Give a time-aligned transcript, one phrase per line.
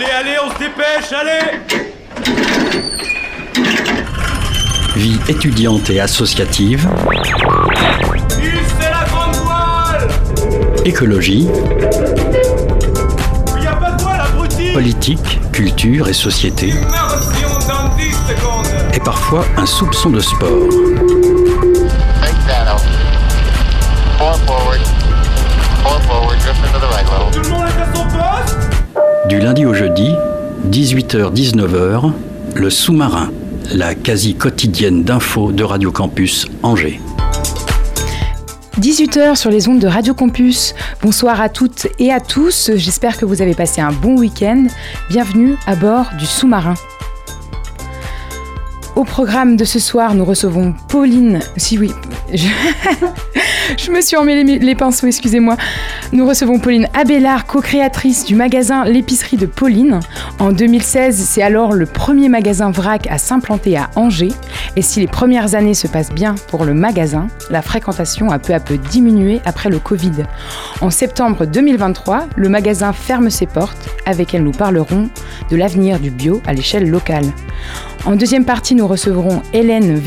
[0.00, 1.60] Allez, allez, on se dépêche, allez
[4.96, 6.88] Vie étudiante et associative,
[8.30, 10.08] c'est la grande voile
[10.86, 11.46] écologie,
[13.58, 18.66] Il y a pas de voile, abruti politique, culture et société, Immersion dans 10 secondes
[18.94, 20.68] et parfois un soupçon de sport.
[22.22, 22.78] Big shadow.
[24.16, 24.80] Four forward.
[25.82, 26.38] Four forward.
[26.38, 27.06] Drift into the right
[27.96, 27.99] a
[29.30, 30.10] Du lundi au jeudi,
[30.72, 32.10] 18h-19h,
[32.56, 33.30] le sous-marin,
[33.72, 37.00] la quasi quotidienne d'infos de Radio Campus Angers.
[38.80, 40.74] 18h sur les ondes de Radio Campus.
[41.00, 42.72] Bonsoir à toutes et à tous.
[42.74, 44.66] J'espère que vous avez passé un bon week-end.
[45.10, 46.74] Bienvenue à bord du sous-marin.
[49.00, 51.40] Au programme de ce soir, nous recevons Pauline.
[51.56, 51.90] Si oui,
[52.34, 55.56] je, me suis les pinceaux, excusez-moi.
[56.12, 60.00] Nous recevons Pauline Abélard, co-créatrice du magasin L'épicerie de Pauline.
[60.38, 64.32] En 2016, c'est alors le premier magasin vrac à s'implanter à Angers.
[64.76, 68.52] Et si les premières années se passent bien pour le magasin, la fréquentation a peu
[68.52, 70.26] à peu diminué après le Covid.
[70.82, 75.08] En septembre 2023, le magasin ferme ses portes, avec elle nous parlerons
[75.50, 77.24] de l'avenir du bio à l'échelle locale.
[78.06, 80.00] En deuxième partie, nous recevrons Hélène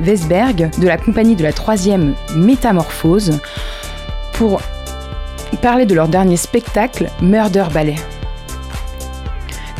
[0.00, 3.38] Wesberg de la compagnie de la troisième Métamorphose
[4.32, 4.62] pour
[5.60, 7.96] parler de leur dernier spectacle, Murder Ballet.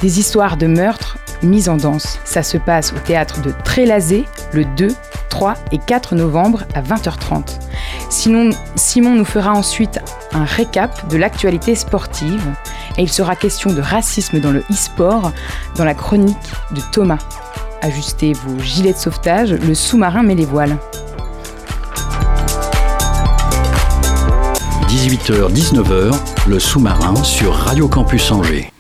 [0.03, 2.21] Des histoires de meurtres mises en danse.
[2.25, 4.89] Ça se passe au théâtre de Trélazé le 2,
[5.29, 7.59] 3 et 4 novembre à 20h30.
[8.11, 10.01] Sinon, Simon nous fera ensuite
[10.33, 12.43] un récap de l'actualité sportive
[12.97, 15.33] et il sera question de racisme dans le e-sport
[15.77, 16.37] dans la chronique
[16.73, 17.19] de Thomas.
[17.83, 20.77] Ajustez vos gilets de sauvetage, le sous-marin met les voiles.
[24.89, 26.15] 18h-19h,
[26.49, 28.73] le sous-marin sur Radio Campus Angers.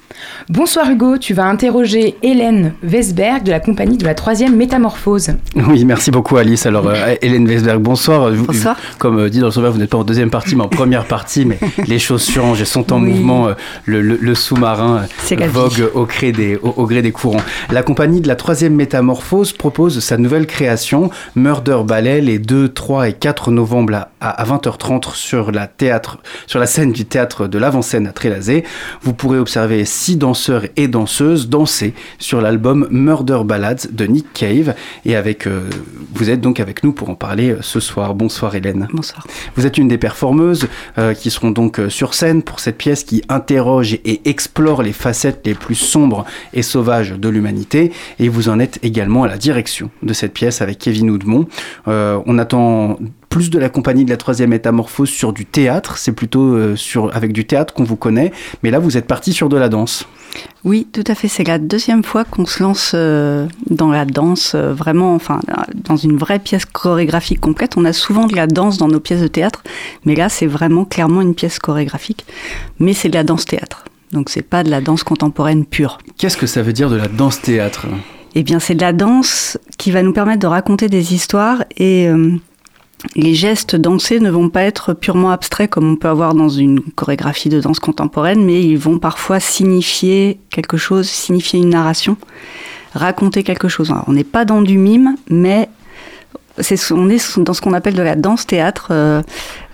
[0.48, 5.30] Bonsoir Hugo, tu vas interroger Hélène Wesberg de la compagnie de la troisième Métamorphose.
[5.56, 6.66] Oui, merci beaucoup Alice.
[6.66, 8.30] Alors, euh, Hélène Wesberg, bonsoir.
[8.30, 8.76] Vous- Bonsoir.
[8.98, 11.06] Comme euh, dit dans le sommaire, vous n'êtes pas en deuxième partie, mais en première
[11.06, 11.58] partie, mais
[11.88, 13.10] les choses changent et sont en Oui.
[13.10, 13.48] mouvement.
[13.48, 13.54] euh,
[13.86, 15.52] Le, le- le sous-marin C'est la vie.
[15.52, 17.42] vogue au gré, des, au, au gré des courants.
[17.72, 23.08] La compagnie de la troisième métamorphose propose sa nouvelle création, Murder Ballet, les 2, 3
[23.08, 27.58] et 4 novembre à, à 20h30 sur la, théâtre, sur la scène du théâtre de
[27.58, 28.62] l'Avant-Scène à Trélazé.
[29.02, 30.35] Vous pourrez observer six danseurs
[30.76, 34.74] et danseuses danser sur l'album Murder Ballads de Nick Cave.
[35.04, 35.68] Et avec, euh,
[36.14, 38.14] vous êtes donc avec nous pour en parler euh, ce soir.
[38.14, 38.88] Bonsoir Hélène.
[38.92, 39.26] Bonsoir.
[39.56, 43.22] Vous êtes une des performeuses euh, qui seront donc sur scène pour cette pièce qui
[43.28, 47.92] interroge et explore les facettes les plus sombres et sauvages de l'humanité.
[48.18, 51.46] Et vous en êtes également à la direction de cette pièce avec Kevin Oudemont.
[51.88, 52.98] Euh, on attend
[53.28, 55.98] plus de la compagnie de la troisième métamorphose sur du théâtre.
[55.98, 58.32] C'est plutôt euh, sur, avec du théâtre qu'on vous connaît.
[58.62, 60.06] Mais là, vous êtes parti sur de la danse.
[60.64, 61.28] Oui, tout à fait.
[61.28, 65.40] C'est la deuxième fois qu'on se lance euh, dans la danse, euh, vraiment, enfin,
[65.74, 67.76] dans une vraie pièce chorégraphique complète.
[67.76, 69.62] On a souvent de la danse dans nos pièces de théâtre,
[70.04, 72.24] mais là, c'est vraiment clairement une pièce chorégraphique.
[72.78, 73.84] Mais c'est de la danse-théâtre.
[74.12, 75.98] Donc, c'est pas de la danse contemporaine pure.
[76.16, 77.86] Qu'est-ce que ça veut dire de la danse-théâtre
[78.34, 82.08] Eh bien, c'est de la danse qui va nous permettre de raconter des histoires et
[82.08, 82.32] euh,
[83.14, 86.80] les gestes dansés ne vont pas être purement abstraits comme on peut avoir dans une
[86.80, 92.16] chorégraphie de danse contemporaine, mais ils vont parfois signifier quelque chose, signifier une narration,
[92.94, 93.90] raconter quelque chose.
[93.90, 95.68] Alors, on n'est pas dans du mime, mais
[96.90, 98.88] on est dans ce qu'on appelle de la danse-théâtre.
[98.90, 99.22] euh,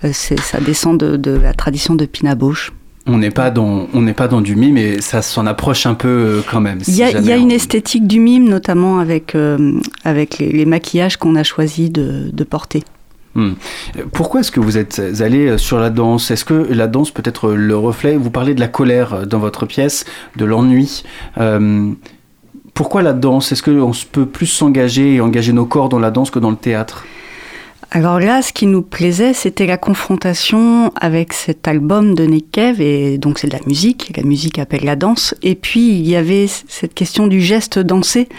[0.03, 2.71] euh, ça descend de, de la tradition de Pina Bausch.
[3.05, 5.93] On n'est pas dans, on n'est pas dans du mime, mais ça s'en approche un
[5.93, 6.79] peu euh, quand même.
[6.87, 10.65] Il si y, a, y une esthétique du mime, notamment avec, euh, avec les, les
[10.65, 12.83] maquillages qu'on a choisi de, de porter.
[13.35, 13.53] Hmm.
[14.11, 16.29] Pourquoi est-ce que vous êtes allé sur la danse?
[16.29, 18.15] Est-ce que la danse peut être le reflet?
[18.15, 20.05] Vous parlez de la colère dans votre pièce,
[20.35, 21.03] de l'ennui.
[21.39, 21.91] Euh,
[22.73, 23.51] pourquoi la danse?
[23.51, 26.57] Est-ce qu'on peut plus s'engager et engager nos corps dans la danse que dans le
[26.57, 27.05] théâtre?
[27.95, 33.19] Alors là, ce qui nous plaisait, c'était la confrontation avec cet album de Cave, et
[33.19, 36.47] donc c'est de la musique, la musique appelle la danse, et puis il y avait
[36.47, 38.29] cette question du geste dansé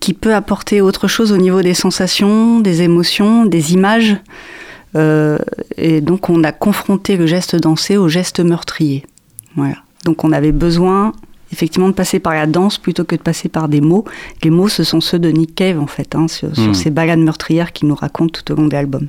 [0.00, 4.16] qui peut apporter autre chose au niveau des sensations, des émotions, des images.
[4.96, 5.38] Euh,
[5.76, 9.04] et donc on a confronté le geste dansé au geste meurtrier.
[9.56, 9.76] Voilà.
[10.04, 11.12] Donc on avait besoin
[11.52, 14.04] effectivement de passer par la danse plutôt que de passer par des mots.
[14.42, 16.74] Les mots, ce sont ceux de Nick Cave en fait, hein, sur, sur Mm.
[16.74, 19.08] ces balades meurtrières qu'il nous raconte tout au long de l'album.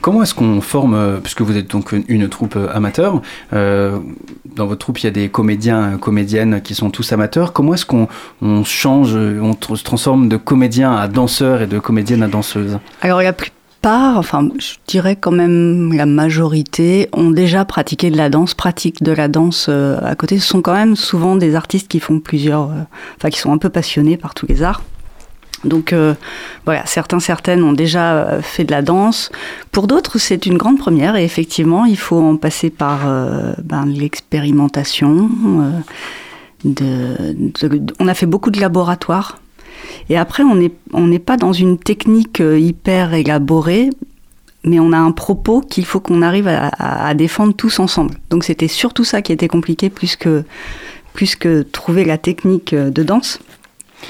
[0.00, 3.20] Comment est-ce qu'on forme, euh, puisque vous êtes donc une, troupe euh, amateur,
[3.52, 3.98] euh,
[4.54, 7.86] dans votre troupe il y a des comédiens, comédiennes qui sont tous amateurs, comment est-ce
[7.86, 8.08] qu'on
[8.40, 12.78] on change, on se transforme de comédien à danseur et de comédienne à danseuse?
[13.02, 13.52] Alors la plupart
[14.16, 19.12] enfin je dirais quand même la majorité, ont déjà pratiqué de la danse, pratiquent de
[19.12, 20.38] la danse à côté.
[20.38, 22.70] Ce sont quand même souvent des artistes qui font plusieurs,
[23.16, 24.82] enfin qui sont un peu passionnés par tous les arts.
[25.64, 26.14] Donc euh,
[26.64, 29.30] voilà, certains, certaines ont déjà euh, fait de la danse.
[29.72, 33.86] Pour d'autres, c'est une grande première et effectivement, il faut en passer par euh, ben,
[33.86, 35.28] l'expérimentation.
[36.64, 39.38] on a fait beaucoup de laboratoires.
[40.08, 43.90] Et après, on n'est pas dans une technique hyper élaborée,
[44.64, 48.14] mais on a un propos qu'il faut qu'on arrive à, à- défendre tous ensemble.
[48.30, 50.44] Donc c'était surtout ça qui était compliqué, plus que,
[51.12, 53.38] plus que trouver la technique de danse.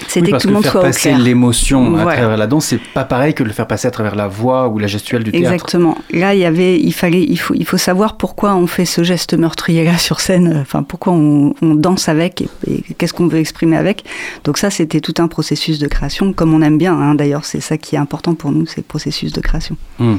[0.08, 3.04] C'était Oui, parce que tout monde faire passer l'émotion à travers la danse, c'est pas
[3.04, 5.52] pareil que le faire passer à travers la voix ou la gestuelle du théâtre.
[5.52, 5.96] Exactement.
[6.12, 9.02] Là, il y avait, il fallait, il faut, il faut savoir pourquoi on fait ce
[9.02, 10.48] geste meurtrier-là sur scène.
[10.56, 14.04] euh, Enfin, pourquoi on, on danse avec et, et qu'est-ce qu'on veut exprimer avec.
[14.44, 16.94] Donc ça, c'était tout un processus de création, comme on aime bien.
[16.94, 17.14] hein.
[17.14, 19.76] D'ailleurs, c'est ça qui est important pour nous, c'est le processus de création.
[20.00, 20.16] Euh,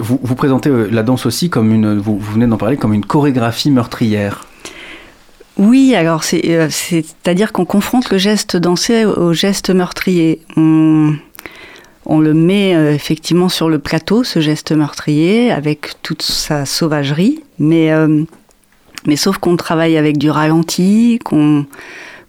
[0.00, 2.92] Vous, vous présentez euh, la danse aussi comme une, vous, vous venez d'en parler, comme
[2.92, 4.44] une chorégraphie meurtrière.
[5.58, 10.40] Oui, alors euh, c'est-à-dire qu'on confronte le geste dansé au geste meurtrier.
[10.56, 11.16] On,
[12.04, 17.42] on le met euh, effectivement sur le plateau, ce geste meurtrier, avec toute sa sauvagerie,
[17.58, 18.22] mais, euh,
[19.06, 21.66] mais sauf qu'on travaille avec du ralenti, qu'on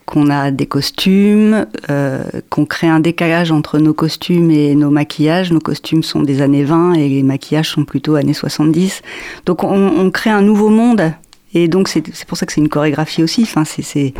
[0.05, 5.51] qu'on a des costumes, euh, qu'on crée un décalage entre nos costumes et nos maquillages.
[5.51, 9.01] Nos costumes sont des années 20 et les maquillages sont plutôt années 70.
[9.45, 11.11] Donc on, on crée un nouveau monde
[11.53, 13.43] et donc c'est pour ça que c'est une chorégraphie aussi.
[13.43, 14.13] Enfin, c'est-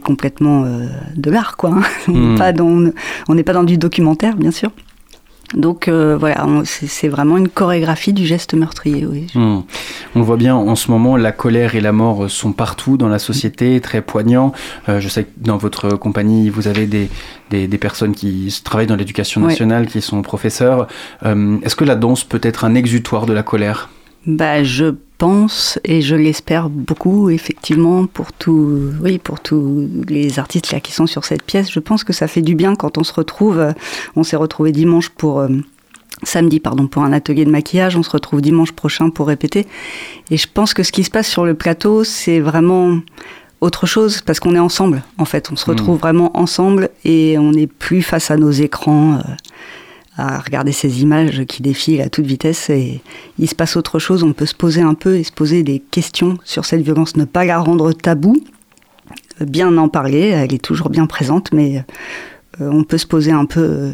[0.00, 0.86] complètement euh,
[1.16, 1.70] de l'art, quoi.
[1.70, 1.82] hein.
[2.08, 2.32] On Hmm.
[2.32, 2.90] n'est pas dans
[3.28, 4.70] on pas dans du documentaire, bien sûr.
[5.54, 9.06] Donc euh, voilà, on- c'est vraiment une chorégraphie du geste meurtrier.
[9.06, 9.28] Oui.
[9.34, 9.60] Hmm.
[10.16, 12.96] On le voit bien en ce moment, la colère et la mort euh, sont partout
[12.96, 14.50] dans la société, très poignants.
[14.88, 17.08] Euh, je sais que dans votre compagnie, vous avez des,
[17.50, 19.48] des, des personnes qui travaillent dans l'éducation Ouais.
[19.50, 20.88] nationale, qui sont professeurs.
[21.24, 23.88] Est-ce que la danse peut être un exutoire de la colère?
[24.26, 24.86] Bah, je
[25.18, 30.92] pense et je l'espère beaucoup, effectivement, pour tout, oui, pour tous les artistes là qui
[30.92, 31.70] sont sur cette pièce.
[31.70, 33.58] Je pense que ça fait du bien quand on se retrouve.
[33.58, 33.72] euh,
[34.16, 35.48] On s'est retrouvé dimanche pour euh,
[36.24, 37.96] samedi, pardon, pour un atelier de maquillage.
[37.96, 39.66] On se retrouve dimanche prochain pour répéter.
[40.30, 42.98] Et je pense que ce qui se passe sur le plateau, c'est vraiment
[43.60, 45.02] autre chose parce qu'on est ensemble.
[45.18, 49.14] En fait, on se retrouve vraiment ensemble et on n'est plus face à nos écrans.
[49.14, 49.20] euh,
[50.16, 53.02] à regarder ces images qui défilent à toute vitesse et
[53.38, 55.78] il se passe autre chose, on peut se poser un peu et se poser des
[55.90, 58.36] questions sur cette violence, ne pas la rendre tabou,
[59.40, 61.84] euh, bien en parler, elle est toujours bien présente, mais
[62.60, 63.92] euh, on peut se poser un peu euh,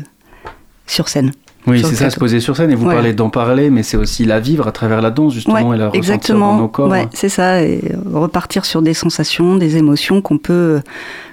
[0.87, 1.33] sur scène.
[1.67, 2.73] Oui, c'est ça, se poser sur scène.
[2.73, 2.95] Et vous Ouais.
[2.95, 5.79] parlez d'en parler, mais c'est aussi la vivre à travers la danse, justement, Ouais, et
[5.79, 6.55] la ressentir exactement.
[6.57, 6.89] dans nos corps.
[6.91, 10.81] Ouais, c'est ça, et euh, repartir sur des sensations, des émotions qu'on peut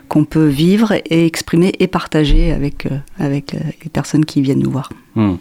[0.10, 4.60] qu'on peut vivre et exprimer et partager avec euh, avec euh, les personnes qui viennent
[4.60, 4.92] nous voir.
[5.16, 5.36] Hmm.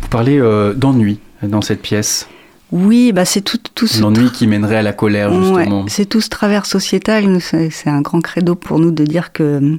[0.00, 2.26] Vous parlez euh, d'ennui dans cette pièce.
[2.72, 5.82] Oui, bah c'est tout tout ce L'ennui qui mènerait à la colère, justement.
[5.82, 7.38] Ouais, c'est tout ce travers sociétal.
[7.40, 9.78] C'est un grand credo pour nous de dire que,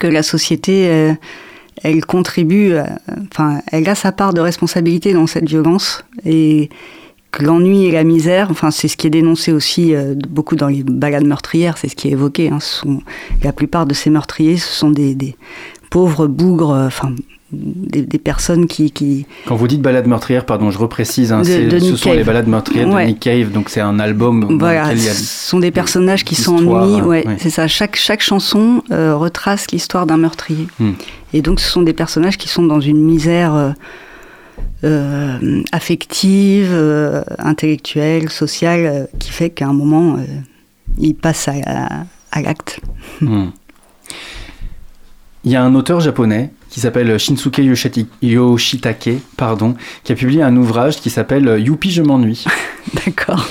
[0.00, 1.14] que la société,
[1.82, 2.74] elle contribue,
[3.30, 6.70] enfin, elle a sa part de responsabilité dans cette violence et
[7.30, 10.68] que l'ennui et la misère, enfin, c'est ce qui est dénoncé aussi euh, beaucoup dans
[10.68, 12.50] les balades meurtrières, c'est ce qui est évoqué.
[12.50, 13.00] hein, sont,
[13.42, 15.36] la plupart de ces meurtriers, ce sont des, des
[15.90, 17.12] pauvres bougres, euh, enfin,
[17.52, 21.44] des, des personnes qui, qui, Quand vous dites balade meurtrière, pardon, je reprécise, hein, De-
[21.44, 23.04] c'est- de ce Nick sont les balades meurtrières Ouais.
[23.04, 25.70] de Nick Cave, donc c'est un album Voilà, lequel il y a ce sont des
[25.70, 27.00] personnages qui histoires, s'ennuient.
[27.00, 27.36] hein, Ouais, ouais.
[27.38, 27.66] c'est ça.
[27.68, 30.66] Chaque, chaque chanson euh, retrace l'histoire d'un meurtrier.
[30.78, 30.92] Hmm.
[31.34, 33.70] Et donc, ce sont des personnages qui sont dans une misère euh,
[34.84, 40.16] euh, affective, euh, intellectuelle, sociale, euh, qui fait qu'à un moment,
[41.48, 42.80] à, à- à l'acte.
[43.20, 43.48] Hmm.
[45.44, 47.60] Il y a un auteur japonais qui s'appelle Shinsuke
[48.22, 52.44] Yoshitake, pardon, qui a publié un ouvrage qui s'appelle Youpi, je m'ennuie,
[53.04, 53.48] D'accord.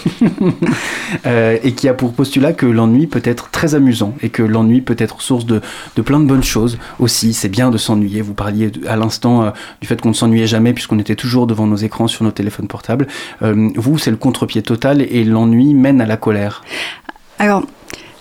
[1.26, 4.80] euh, et qui a pour postulat que l'ennui peut être très amusant et que l'ennui
[4.80, 5.60] peut être source de,
[5.98, 7.34] de plein de bonnes choses aussi.
[7.34, 8.22] C'est bien de s'ennuyer.
[8.22, 9.50] Vous parliez à l'instant euh,
[9.82, 12.70] du fait qu'on ne s'ennuyait jamais puisqu'on était toujours devant nos écrans sur nos téléphones
[12.70, 13.08] portables.
[13.42, 16.64] Euh, vous, c'est le contre-pied total et l'ennui mène à la colère.
[17.40, 17.66] Alors.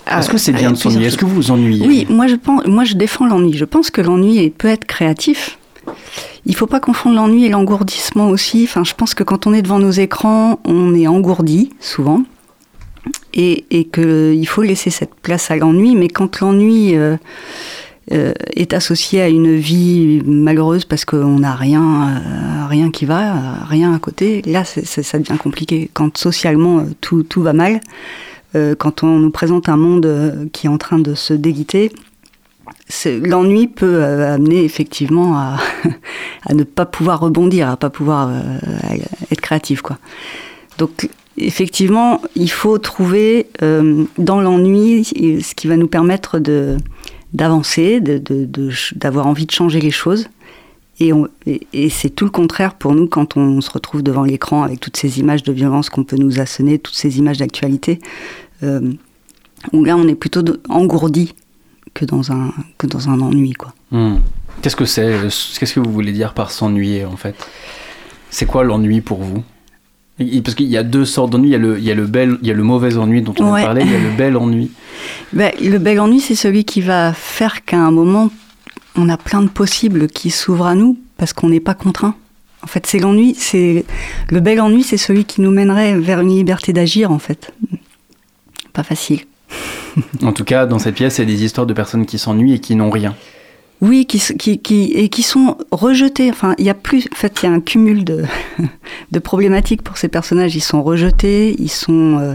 [0.07, 2.37] Est-ce euh, que c'est bien de s'ennuyer Est-ce que vous vous ennuyez Oui, moi je
[2.37, 3.55] pense, moi je défends l'ennui.
[3.55, 5.59] Je pense que l'ennui peut être créatif.
[6.45, 8.65] Il faut pas confondre l'ennui et l'engourdissement aussi.
[8.65, 12.23] Enfin, je pense que quand on est devant nos écrans, on est engourdi souvent,
[13.35, 15.97] et, et que il faut laisser cette place à l'ennui.
[15.97, 17.17] Mais quand l'ennui euh,
[18.13, 23.33] euh, est associé à une vie malheureuse parce qu'on n'a rien, euh, rien qui va,
[23.33, 25.91] euh, rien à côté, là ça devient compliqué.
[25.93, 27.79] Quand socialement euh, tout, tout va mal, euh,
[28.79, 31.35] quand on nous présente un monde euh, qui est en train de se
[32.89, 35.37] c'est- l'ennui peut euh, amener effectivement
[36.47, 38.59] à, ne pas pouvoir rebondir, à pas pouvoir euh,
[39.31, 39.99] être créatif, quoi.
[40.79, 46.39] Donc, effectivement, il faut trouver euh, dans l'ennui ce qui va nous permettre
[47.33, 48.01] d'avancer,
[48.95, 50.29] d'avoir envie de changer les choses.
[50.99, 51.13] Et,
[51.47, 54.81] et- et c'est tout le contraire pour nous quand on se retrouve devant l'écran avec
[54.81, 57.99] toutes ces images de violence qu'on peut nous assonner, toutes ces images d'actualité,
[58.63, 58.93] euh,
[59.73, 61.35] où là on est plutôt engourdi
[61.95, 63.53] que dans un, que dans un ennui.
[63.53, 63.73] Quoi.
[63.91, 64.17] Hmm.
[64.63, 65.19] Qu'est-ce que c'est
[65.59, 67.35] Qu'est-ce que vous voulez dire par s'ennuyer en fait?
[68.31, 69.43] C'est quoi l'ennui pour vous?
[70.43, 71.49] Parce qu'il y a deux sortes d'ennui.
[71.49, 73.21] Il y a le, il y a le bel, il y a le mauvais ennui
[73.23, 73.63] dont on Ouais.
[73.63, 73.83] a parlé.
[73.85, 74.71] Il y a le bel ennui.
[75.33, 78.31] Ben, le bel ennui, c'est celui qui va faire qu'à un moment,
[78.97, 82.15] on a plein de possibles qui s'ouvrent à nous parce qu'on n'est pas contraint.
[82.63, 83.85] En fait, c'est l'ennui, c'est
[84.31, 87.53] le bel ennui, c'est celui qui nous mènerait vers une liberté d'agir, en fait.
[88.76, 89.21] Pas facile.
[90.23, 92.52] En tout cas, dans cette pièce, il y a des histoires de personnes qui s'ennuient
[92.52, 93.14] et qui n'ont rien.
[93.80, 96.28] Oui, qui, s- qui, qui, et qui sont rejetés.
[96.30, 97.09] Enfin, il y a plus.
[97.12, 98.25] En fait, il y a un cumul de,
[99.12, 100.54] de problématiques pour ces personnages.
[100.56, 102.35] Ils sont rejetés, ils sont, euh,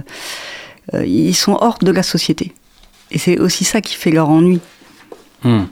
[0.95, 2.53] euh, ils sont hors de la société.
[3.12, 4.60] Et c'est aussi ça qui fait leur ennui.
[5.43, 5.65] Hmm.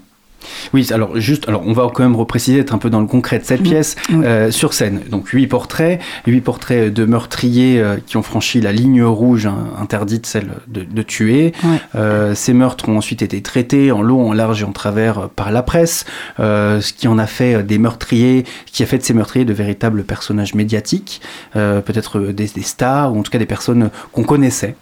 [0.74, 3.40] Oui, alors juste, alors on va quand même repréciser, être un peu dans le concret
[3.40, 3.96] de cette pièce.
[4.10, 4.24] Oui.
[4.24, 8.72] Euh, sur scène, donc huit portraits, huit portraits de meurtriers euh, qui ont franchi la
[8.72, 11.54] ligne rouge hein, interdite, celle de, de tuer.
[11.96, 15.52] Euh, ces meurtres ont ensuite été traités en long, en large et en travers par
[15.52, 16.06] la presse,
[16.38, 19.54] ce qui en a fait des meurtriers, ce qui a fait de ces meurtriers de
[19.54, 21.22] véritables personnages médiatiques,
[21.54, 24.76] peut-être des, des stars ou en tout cas des personnes qu'on connaissait.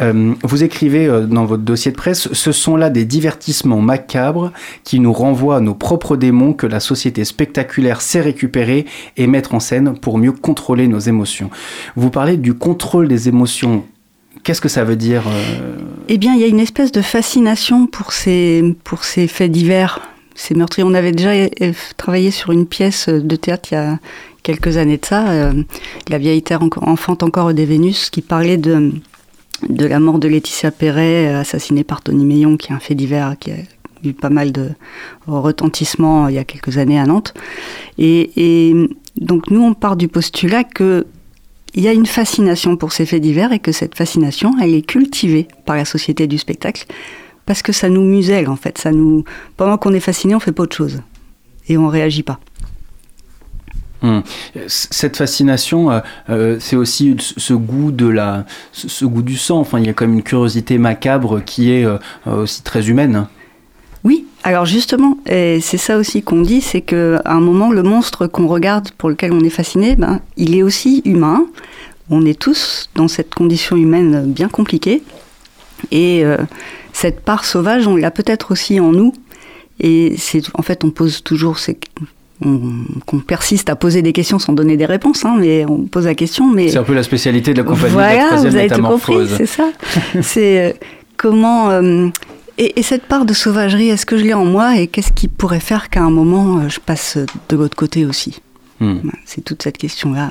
[0.00, 4.52] Vous écrivez dans votre dossier de presse, ce sont là des divertissements macabres
[4.84, 8.86] qui nous renvoient à nos propres démons que la société spectaculaire sait récupérer
[9.16, 11.50] et mettre en scène pour mieux contrôler nos émotions.
[11.96, 13.84] Vous parlez du contrôle des émotions.
[14.44, 15.76] Qu'est-ce que ça veut dire euh,
[16.08, 20.00] Eh bien, il y a une espèce de fascination pour ces, pour ces faits divers,
[20.34, 20.86] ces meurtriers.
[20.86, 23.98] On avait déjà euh, travaillé sur une pièce de théâtre il y a
[24.42, 25.52] quelques années de ça, euh,
[26.08, 28.92] La vieille terre enfante encore des Vénus, qui parlait de,
[29.68, 33.34] de la mort de Laetitia Perret, assassinée par Tony Meillon, qui est un fait divers
[33.40, 33.50] qui
[34.04, 34.70] eu pas mal de
[35.26, 37.34] retentissement il y a quelques années à Nantes.
[37.98, 38.74] Et,
[39.16, 41.06] donc, nous, on part du postulat que
[41.74, 44.86] il y a une fascination pour ces faits divers et que cette fascination, elle est
[44.86, 46.86] cultivée par la société du spectacle
[47.44, 48.78] parce que ça nous muselle en fait.
[48.78, 49.24] Ça nous,
[49.56, 51.02] pendant qu'on est fasciné, on fait pas autre chose
[51.68, 52.40] et on réagit pas.
[54.02, 54.22] Hum.
[54.66, 59.58] Cette fascination, euh, euh, c'est aussi ce goût de la, ce, goût du sang.
[59.58, 62.88] Enfin, il y a quand même une curiosité macabre qui est euh, euh, aussi très
[62.90, 63.26] humaine.
[64.06, 68.28] Oui, alors justement, et c'est ça aussi qu'on dit, c'est qu'à un moment, le monstre
[68.28, 71.44] qu'on regarde, pour lequel on est fasciné, ben, il est aussi humain.
[72.08, 75.02] On est tous dans cette condition humaine bien compliquée.
[75.90, 76.36] Et euh,
[76.92, 79.12] cette part sauvage, on l'a peut-être aussi en nous.
[79.80, 81.76] Et c'est, en fait, on pose toujours ces,
[82.44, 82.60] on,
[83.06, 86.14] qu'on persiste à poser des questions sans donner des réponses, hein, mais on pose la
[86.14, 86.46] question.
[86.46, 88.82] Mais C'est un peu la spécialité de la compagnie de la voilà, vous avez tout
[88.82, 89.68] compris, c'est ça.
[90.22, 90.72] c'est euh,
[91.16, 92.06] comment euh,
[92.58, 95.28] et, et cette part de sauvagerie, est-ce que je l'ai en moi et qu'est-ce qui
[95.28, 98.40] pourrait faire qu'à un moment euh, je passe de l'autre côté aussi.
[98.80, 100.30] Voilà, C'est toute cette question-là.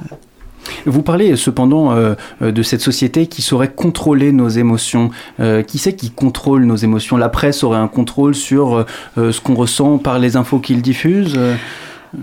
[0.88, 5.12] Vous parlez cependant euh, euh, de cette société qui saurait contrôler nos émotions.
[5.40, 7.18] Euh, qui c'est qui contrôle nos émotions?
[7.18, 8.86] La presse aurait un contrôle sur
[9.18, 11.40] euh, ce qu'on ressent par les infos qu'il diffuse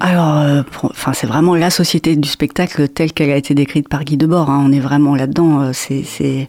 [0.01, 0.45] Alors,
[0.83, 4.51] enfin, c'est vraiment la société du spectacle telle qu'elle a été décrite par Guy Debord.
[4.51, 4.65] hein.
[4.67, 5.73] On est vraiment là-dedans.
[5.73, 6.49] c'est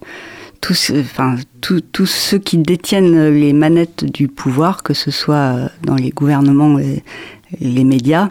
[0.63, 5.95] tous, enfin, tous ceux qui détiennent les manettes du pouvoir, que ce soit euh, dans
[5.95, 7.03] les gouvernements et
[7.59, 8.29] les médias,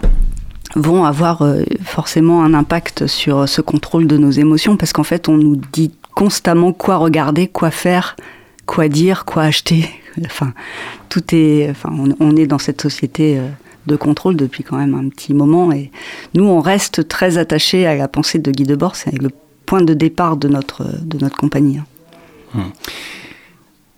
[0.74, 5.28] vont avoir euh, forcément un impact sur ce contrôle de nos émotions, parce qu'en fait,
[5.28, 8.16] on nous dit constamment quoi regarder, quoi faire,
[8.64, 9.88] quoi dire, quoi acheter.
[10.26, 10.52] Enfin,
[11.08, 13.48] tout est, enfin, on, est dans cette société euh,
[13.86, 15.90] de contrôle depuis quand même un petit moment, et
[16.34, 18.96] nous, on reste très attachés à la pensée de Guy Debord.
[18.96, 19.30] C'est le
[19.64, 21.80] point de départ de notre de notre compagnie.
[22.56, 22.70] Hein.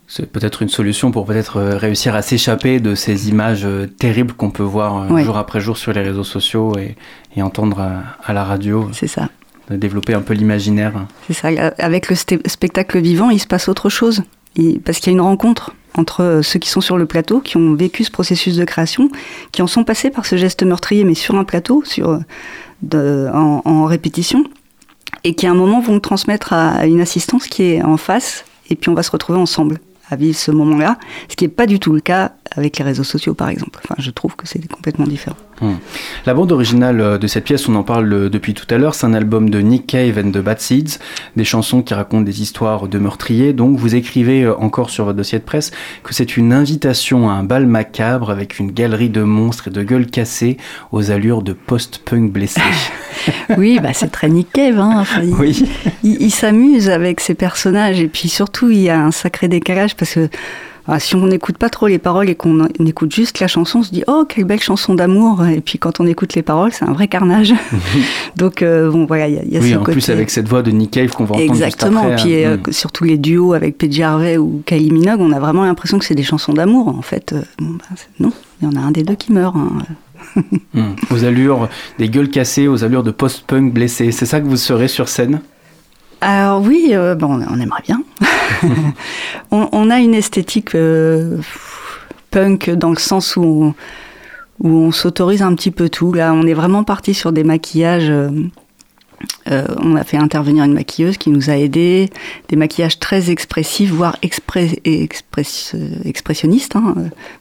[0.07, 4.33] C'est peut-être une solution pour peut-être euh, réussir à s'échapper de ces images euh, terribles
[4.35, 5.25] qu'on peut voir euh, Ouais.
[5.25, 6.95] jour après jour sur les réseaux sociaux et,
[7.37, 9.29] et entendre à, à la radio, C'est ça.
[9.71, 10.93] de développer un peu l'imaginaire.
[11.27, 11.49] C'est ça.
[11.79, 14.23] Avec le spectacle vivant, il se passe autre chose.
[14.57, 17.57] Il- parce qu'il y a une rencontre entre ceux qui sont sur le plateau, qui
[17.57, 19.11] ont vécu ce processus de création,
[19.53, 22.21] qui en sont passés par ce geste meurtrier, mais sur un plateau, sur,
[22.83, 24.45] de- en, en répétition,
[25.23, 28.45] et qui à un moment vont le transmettre à, une assistance qui est en face,
[28.71, 29.79] et puis on va se retrouver ensemble
[30.11, 33.05] à vivre ce moment-là, ce qui n'est pas du tout le cas avec les réseaux
[33.05, 33.81] sociaux, par exemple.
[33.83, 35.37] Enfin, je trouve que c'est complètement différent.
[36.27, 38.95] La bande originale euh, de cette pièce, on en parle euh, depuis tout à l'heure,
[38.95, 40.99] c'est un album de Nick Cave and the Bad Seeds,
[41.37, 43.53] des chansons qui racontent des histoires de meurtriers.
[43.53, 45.71] Donc vous écrivez euh, encore sur votre dossier de presse
[46.03, 49.83] que c'est une invitation à un bal macabre avec une galerie de monstres et de
[49.83, 50.57] gueules cassées
[50.93, 52.61] aux allures de post-punk blessés.
[53.59, 54.79] oui, bah c'est très Nick Cave.
[54.79, 54.97] Hein.
[55.01, 55.65] Enfin, il, oui.
[56.03, 59.95] il, il s'amuse avec ses personnages et puis surtout il y a un sacré décalage
[59.95, 60.29] parce que
[60.87, 63.83] ah, si on n'écoute pas trop les paroles et qu'on écoute juste la chanson, on
[63.83, 65.45] se dit oh quelle belle chanson d'amour.
[65.47, 67.55] Et puis quand on écoute les paroles, c'est un vrai carnage.
[68.37, 69.93] Donc euh, bon voilà, il y a, y a oui, ce en côté.
[69.93, 72.03] plus avec cette voix de Nick Cave qu'on va entendre Exactement.
[72.03, 72.23] juste après.
[72.25, 72.73] Puis euh, Mm.
[72.73, 76.15] surtout les duos avec Pete Harvey ou Kylie Minogue, on a vraiment l'impression que c'est
[76.15, 76.89] des chansons d'amour.
[76.89, 79.57] En fait, Euh, bon, bah, non, il y en a un des deux qui meurt.
[79.57, 79.71] hein.
[80.73, 80.83] Mm.
[81.11, 84.11] Aux allures des gueules cassées, aux allures de post-punk blessés.
[84.13, 85.41] C'est ça que vous serez sur scène?
[86.27, 88.03] Alors oui, euh, bon, on aimerait bien.
[89.51, 91.39] on, on a une esthétique euh,
[92.31, 93.75] punk dans le sens où on,
[94.61, 96.15] où on s'autorise un petit peu tout.
[96.15, 98.09] Là, on est vraiment parti sur des maquillages.
[98.09, 98.31] euh,
[99.79, 102.09] on a fait intervenir une maquilleuse qui nous a aidés,
[102.49, 105.75] des maquillages très expressifs, voire express- express-
[106.07, 106.95] expressionnistes, hein,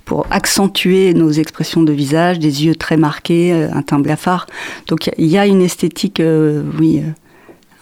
[0.04, 4.46] pour accentuer nos expressions de visage, des yeux très marqués, un teint blafard.
[4.88, 7.02] Donc il y, a- une esthétique, euh, oui,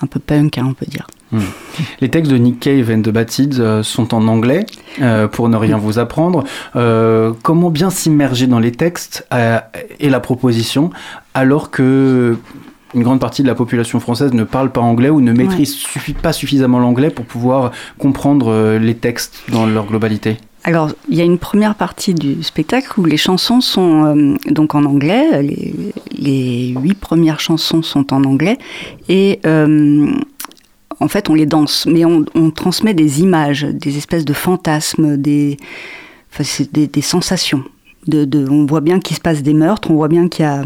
[0.03, 1.08] un peu punk, hein, on peut dire.
[2.01, 4.65] Les textes de Nick Cave and the Bad Seeds euh, sont en anglais,
[5.01, 6.43] euh, pour ne rien vous apprendre.
[6.75, 9.60] Euh, comment bien s'immerger dans les textes euh,
[10.01, 10.89] et la proposition,
[11.34, 12.38] alors que
[12.93, 16.13] une grande partie de la population française ne parle pas anglais ou ne maîtrise suffi-
[16.13, 20.38] pas suffisamment l'anglais pour pouvoir comprendre les textes dans leur globalité?
[20.63, 24.75] Alors, il y a une première partie du spectacle où les chansons sont euh, donc
[24.75, 25.41] en anglais.
[26.12, 28.60] Les, huit premières chansons sont en anglais.
[29.10, 30.12] Et euh,
[31.00, 35.58] en fait, on les danse, mais on, transmet des images, des espèces de fantasmes, des,
[37.01, 37.63] sensations.
[38.13, 40.63] On voit bien qu'il se passe des meurtres, on voit bien qu'il y a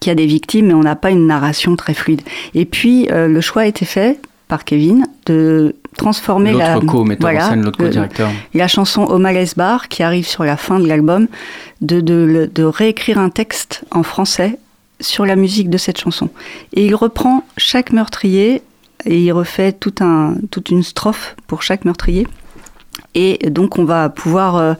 [0.00, 2.22] qu'il y a des victimes, mais on n'a pas une narration très fluide.
[2.54, 6.80] Et puis, euh, le choix a été fait par Kevin de transformer la...
[6.80, 8.30] Co-metteur voilà, en scène, l'autre le- co-directeur.
[8.54, 11.28] la chanson O'Malley's Bar qui arrive sur la fin de l'album,
[11.80, 14.58] de, de réécrire un texte en français
[15.00, 16.30] sur la musique de cette chanson.
[16.72, 18.62] Et il reprend chaque meurtrier
[19.04, 22.26] et il refait tout un, toute une strophe pour chaque meurtrier.
[23.14, 24.74] Et donc on va pouvoir euh,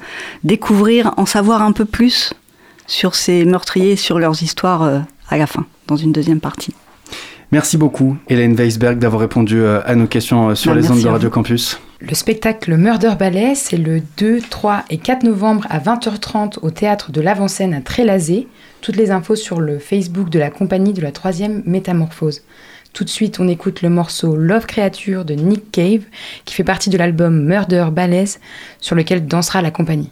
[0.44, 2.32] découvrir, en savoir un peu plus
[2.86, 6.74] sur ces meurtriers, sur leurs histoires euh, à la fin, dans une deuxième partie.
[7.52, 11.02] Merci beaucoup, Hélène Weisberg, d'avoir répondu euh, à nos questions euh, sur Bah, les ondes
[11.02, 11.28] de Radio.
[11.28, 11.78] Campus.
[12.00, 17.12] Le spectacle Murder Ballet, c'est le 2, 3 et 4 novembre à 20h30 au théâtre
[17.12, 18.48] de l'Avant-Scène à Trélazé.
[18.80, 22.40] Toutes les infos sur le Facebook de la compagnie de la troisième métamorphose.
[22.94, 26.04] Tout de suite, on écoute le morceau Love Creature de Nick Cave,
[26.46, 28.38] qui fait partie de l'album Murder Ballets,
[28.80, 30.10] sur lequel dansera la compagnie.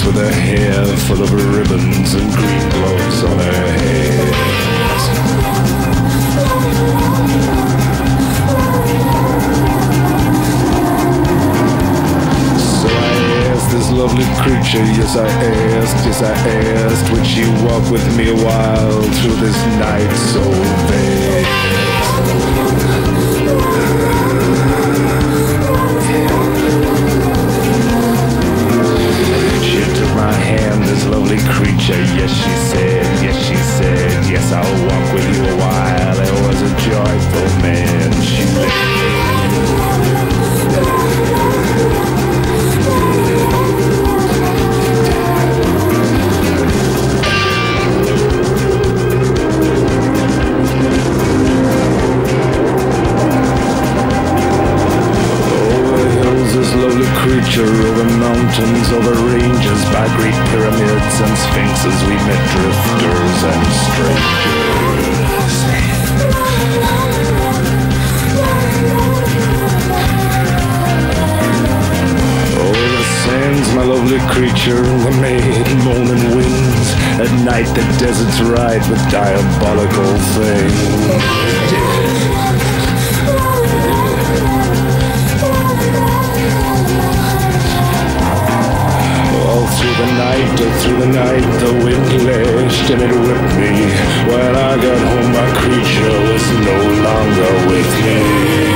[0.00, 4.34] Stands with her hair full of ribbons and green gloves on her head.
[12.58, 12.98] So I
[13.52, 18.28] asked this lovely creature, yes I asked, yes I asked, would she walk with me
[18.30, 20.42] a while through this night so
[20.88, 21.60] vague?
[30.50, 32.02] Hand, this lovely creature.
[32.18, 36.18] Yes, she said, yes, she said, yes, I'll walk with you a while.
[36.18, 38.12] It was a joyful man.
[38.22, 38.40] She
[56.74, 63.66] led creature over mountains, over ranges, by great pyramids and sphinxes, we met drifters and
[63.86, 65.56] strangers.
[72.60, 76.88] Oh, the sands, my lovely creature, the maid moaning winds.
[77.20, 82.49] At night, the deserts ride with diabolical things.
[89.80, 93.72] Through the night, all through the night, the wind lashed and it whipped me.
[94.30, 98.69] When I got home, my creature was no longer with me.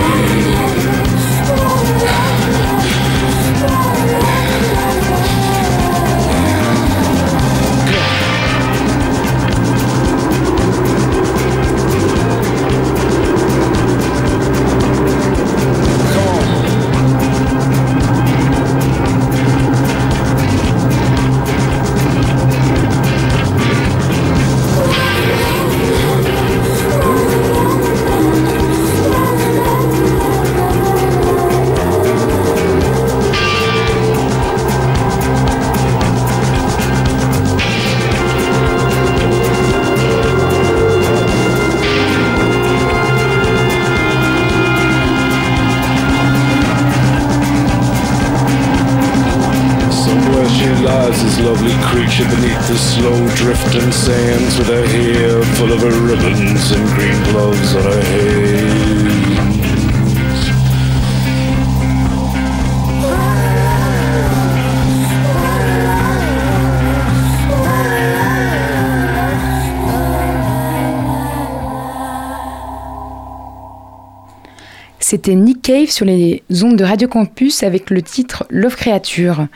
[75.06, 79.48] C'était Nick Cave sur les ondes de Radio Campus avec le titre Love Creature.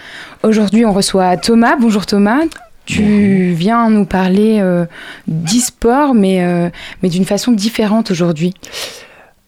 [0.43, 1.75] Aujourd'hui, on reçoit Thomas.
[1.81, 2.43] Bonjour Thomas.
[2.85, 4.85] Tu viens nous parler euh,
[5.27, 6.69] d'e-sport, mais, euh,
[7.03, 8.53] mais d'une façon différente aujourd'hui.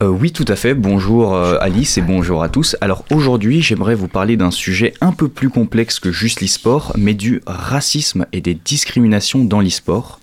[0.01, 0.73] Euh, oui, tout à fait.
[0.73, 2.75] Bonjour euh, Alice et bonjour à tous.
[2.81, 7.13] Alors aujourd'hui, j'aimerais vous parler d'un sujet un peu plus complexe que juste l'e-sport, mais
[7.13, 10.19] du racisme et des discriminations dans l'e-sport.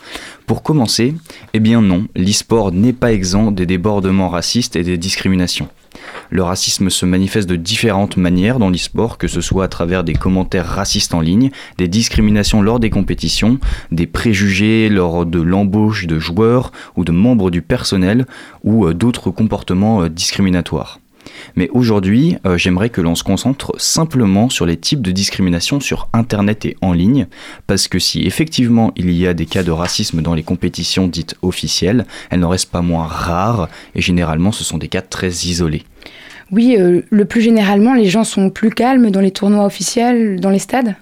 [0.49, 1.15] Pour commencer,
[1.53, 5.69] eh bien non, l'e-sport n'est pas exempt des débordements racistes et des discriminations.
[6.31, 10.15] Le racisme se manifeste de différentes manières dans l'e-sport, que ce soit à travers des
[10.15, 13.59] commentaires racistes en ligne, des discriminations lors des compétitions,
[13.93, 18.27] des préjugés lors de l'embauche de joueurs ou de membres du personnel,
[18.65, 20.99] ou euh, d'autres comportements euh, discriminatoires.
[21.57, 26.09] Mais aujourd'hui, euh, j'aimerais que l'on se concentre simplement sur les types de discrimination sur
[26.13, 27.27] Internet et en ligne,
[27.67, 31.35] parce que si effectivement il y a des cas de racisme dans les compétitions dites
[31.43, 35.85] officielles, elles n'en restent pas moins rares, et généralement ce sont des cas très isolés.
[36.51, 40.51] Oui, euh, le plus généralement, les gens sont plus calmes dans les tournois officiels, dans
[40.51, 40.97] les stades?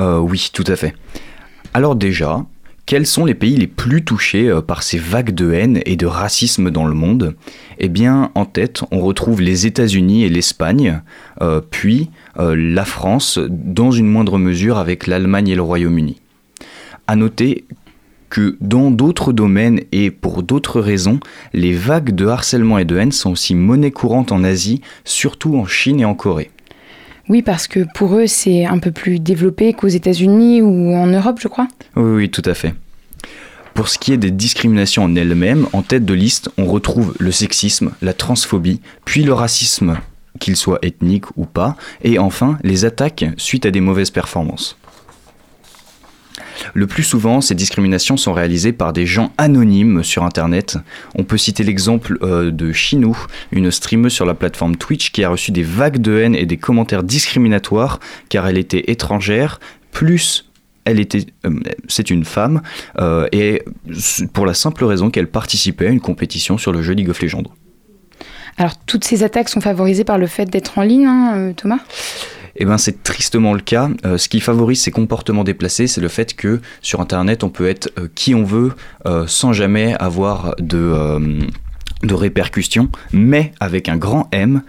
[0.00, 0.94] Euh, oui, tout à fait.
[1.74, 2.44] Alors déjà,
[2.86, 6.06] quels sont les pays les plus touchés euh, par ces vagues de haine et de
[6.06, 7.34] racisme dans le monde?
[7.78, 11.02] Eh bien, en tête, on retrouve les États-Unis et l'Espagne,
[11.40, 16.20] euh, puis euh, la France, dans une moindre mesure avec l'Allemagne et le Royaume-Uni.
[17.06, 17.64] À noter
[18.30, 21.20] que dans d'autres domaines et pour d'autres raisons,
[21.52, 25.66] les vagues de harcèlement et de haine sont aussi monnaie courante en Asie, surtout en
[25.66, 26.50] Chine et en Corée.
[27.28, 31.38] Oui, parce que pour eux, c'est un peu plus développé qu'aux États-Unis ou en Europe,
[31.40, 31.68] je crois.
[31.96, 32.74] Oui, oui, tout à fait.
[33.74, 37.32] Pour ce qui est des discriminations en elles-mêmes, en tête de liste, on retrouve le
[37.32, 39.98] sexisme, la transphobie, puis le racisme,
[40.40, 44.76] qu'il soit ethnique ou pas, et enfin les attaques suite à des mauvaises performances.
[46.74, 50.78] Le plus souvent, ces discriminations sont réalisées par des gens anonymes sur Internet.
[51.14, 53.16] On peut citer l'exemple euh, de Chinou,
[53.50, 56.56] une streameuse sur la plateforme Twitch qui a reçu des vagues de haine et des
[56.56, 59.60] commentaires discriminatoires car elle était étrangère,
[59.90, 60.48] plus
[60.84, 62.60] elle était, euh, c'est une femme,
[62.98, 63.62] euh, et
[64.32, 67.44] pour la simple raison qu'elle participait à une compétition sur le jeu League of Legends.
[68.56, 71.78] Alors, toutes ces attaques sont favorisées par le fait d'être en ligne, hein, Thomas?
[72.56, 73.90] Eh ben, c'est tristement le cas.
[74.04, 77.68] Euh, ce qui favorise ces comportements déplacés, c'est le fait que sur Internet, on peut
[77.68, 78.72] être euh, qui on veut
[79.06, 81.48] euh, sans jamais avoir de,
[82.02, 84.62] de répercussions, mais avec un grand M.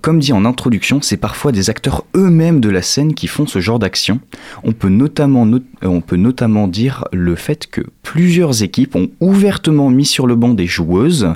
[0.00, 3.58] Comme dit en introduction, c'est parfois des acteurs eux-mêmes de la scène qui font ce
[3.58, 4.20] genre d'action.
[4.62, 10.54] On, peut notamment dire le fait que plusieurs équipes ont ouvertement mis sur le banc
[10.54, 11.32] des joueuses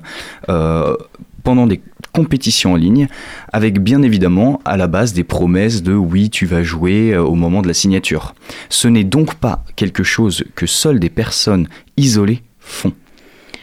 [1.42, 1.80] pendant des
[2.12, 3.08] compétitions en ligne,
[3.52, 7.34] avec bien évidemment à la base des promesses de oui, tu vas jouer euh, au
[7.34, 8.34] moment de la signature.
[8.68, 12.92] Ce n'est donc pas quelque chose que seules des personnes isolées font.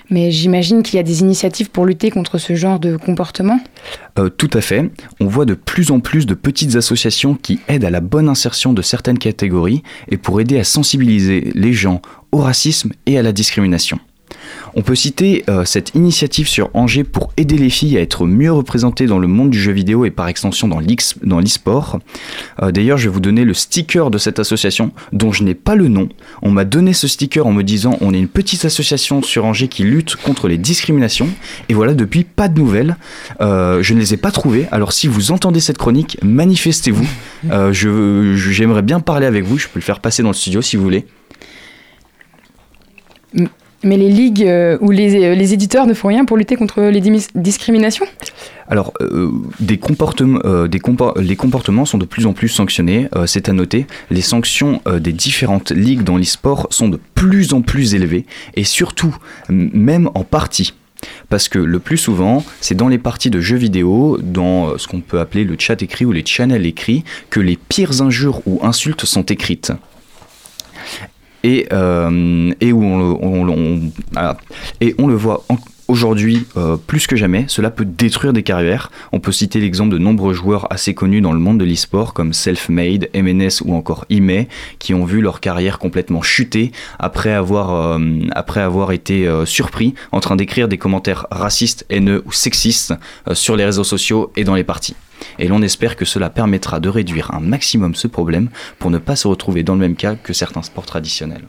[0.10, 3.60] Mais j'imagine qu'il y a des initiatives pour lutter contre ce genre de comportement?
[4.20, 4.92] Euh, tout à fait.
[5.20, 8.74] On voit de plus en plus de petites associations qui aident à la bonne insertion
[8.74, 12.02] de certaines catégories et pour aider à sensibiliser les gens
[12.32, 14.00] au racisme et à la discrimination.
[14.76, 18.52] On peut citer euh, cette initiative sur Angers pour aider les filles à être mieux
[18.52, 22.00] représentées dans le monde du jeu vidéo et par extension dans l'e- dans l'e-sport.
[22.62, 25.76] Euh, D'ailleurs, je vais vous donner le sticker de cette association dont je n'ai pas
[25.76, 26.10] le nom.
[26.42, 29.68] On m'a donné ce sticker en me disant on est une petite association sur Angers
[29.68, 31.30] qui lutte contre les discriminations.
[31.70, 32.98] Et voilà, depuis pas de nouvelles.
[33.42, 34.68] Euh, je ne les ai pas trouvées.
[34.72, 37.08] Alors si vous entendez cette chronique, manifestez-vous.
[37.72, 39.58] J'aimerais bien parler avec vous.
[39.58, 41.06] Je peux le faire passer dans le studio si vous voulez.
[43.84, 46.82] Mais les ligues euh, ou les, euh, les éditeurs ne font rien pour lutter contre
[46.82, 47.02] les
[47.36, 48.06] discriminations?
[48.70, 50.80] Alors, euh, des comportements, des
[51.18, 53.86] les comportements sont de plus en plus sanctionnés, c'est à noter.
[54.10, 59.16] Les sanctions des différentes ligues dans l'e-sport sont de plus en plus élevées, et surtout,
[59.50, 60.74] même en partie.
[61.30, 65.02] Parce que le plus souvent, c'est dans les parties de jeux vidéo, dans ce qu'on
[65.02, 69.06] peut appeler le chat écrit ou les channels écrits, que les pires injures ou insultes
[69.06, 69.74] sont écrites.
[71.44, 72.54] Et, on,
[75.08, 75.44] le- voit
[75.90, 78.90] aujourd'hui euh, plus que jamais, cela peut détruire des carrières.
[79.12, 82.32] On peut citer l'exemple de nombreux joueurs assez connus dans le monde de l'e-sport comme
[82.34, 84.46] Selfmade, MNS ou encore Ime
[84.80, 88.00] qui ont vu leur carrière complètement chuter après avoir, euh,
[88.32, 92.94] après avoir été euh, surpris en train d'écrire des commentaires racistes, haineux ou sexistes
[93.34, 94.96] sur les réseaux sociaux et dans les parties.
[95.40, 99.16] Et l'on espère que cela permettra de réduire un maximum ce problème pour ne pas
[99.16, 101.44] se retrouver dans le même cas que certains sports traditionnels.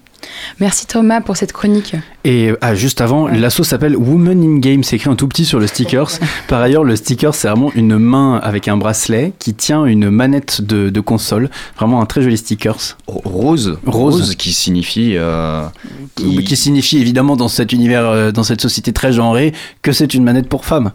[0.60, 1.96] Merci Thomas pour cette chronique.
[2.24, 5.58] Et ah, juste avant, l'asso s'appelle Woman in Game, c'est écrit en tout petit sur
[5.58, 6.08] le stickers.
[6.48, 10.62] Par ailleurs, le sticker, c'est vraiment une main avec un bracelet qui tient une manette
[10.62, 11.50] de, de console.
[11.76, 12.96] Vraiment un très joli stickers.
[13.06, 14.34] Rose, Rose.
[14.36, 15.66] qui signifie euh,
[16.14, 16.44] Qui...
[16.44, 20.24] qui signifie évidemment dans cet univers, euh, dans cette société très genrée, que c'est une
[20.24, 20.92] manette pour femmes.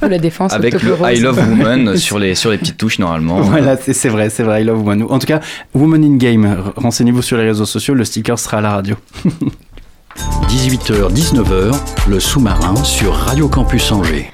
[0.00, 1.22] La défense avec le octobre I rose.
[1.22, 3.40] Love Woman sur les, sur les petites touches normalement.
[3.40, 5.06] Voilà, c'est c'est vrai, c'est vrai, I love woman.
[5.08, 5.40] En tout cas,
[5.74, 8.96] Woman in Game, renseignez-vous sur les réseaux sociaux, le sticker sera à la radio.
[10.48, 11.74] 18h-19h,
[12.08, 14.30] le sous-marin sur Radio Campus Angers.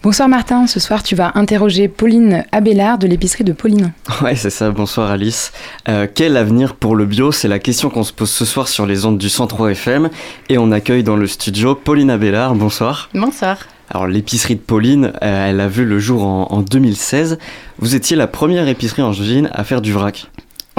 [0.00, 3.92] Bonsoir Martin, ce soir tu vas interroger Pauline Abélard de l'épicerie de Pauline.
[4.22, 4.70] Ouais, c'est ça.
[4.70, 5.52] Bonsoir Alice.
[5.88, 7.32] Euh, quel avenir pour le bio?
[7.32, 10.08] C'est la question qu'on se pose ce soir sur les ondes du 103 FM.
[10.48, 12.54] Et on accueille dans le studio Pauline Abélard.
[12.54, 13.10] Bonsoir.
[13.12, 13.58] Bonsoir.
[13.90, 17.38] Alors, l'épicerie de Pauline, euh, elle a vu le jour en, en 2016.
[17.78, 20.30] Vous étiez la première épicerie en Angevine à faire du vrac.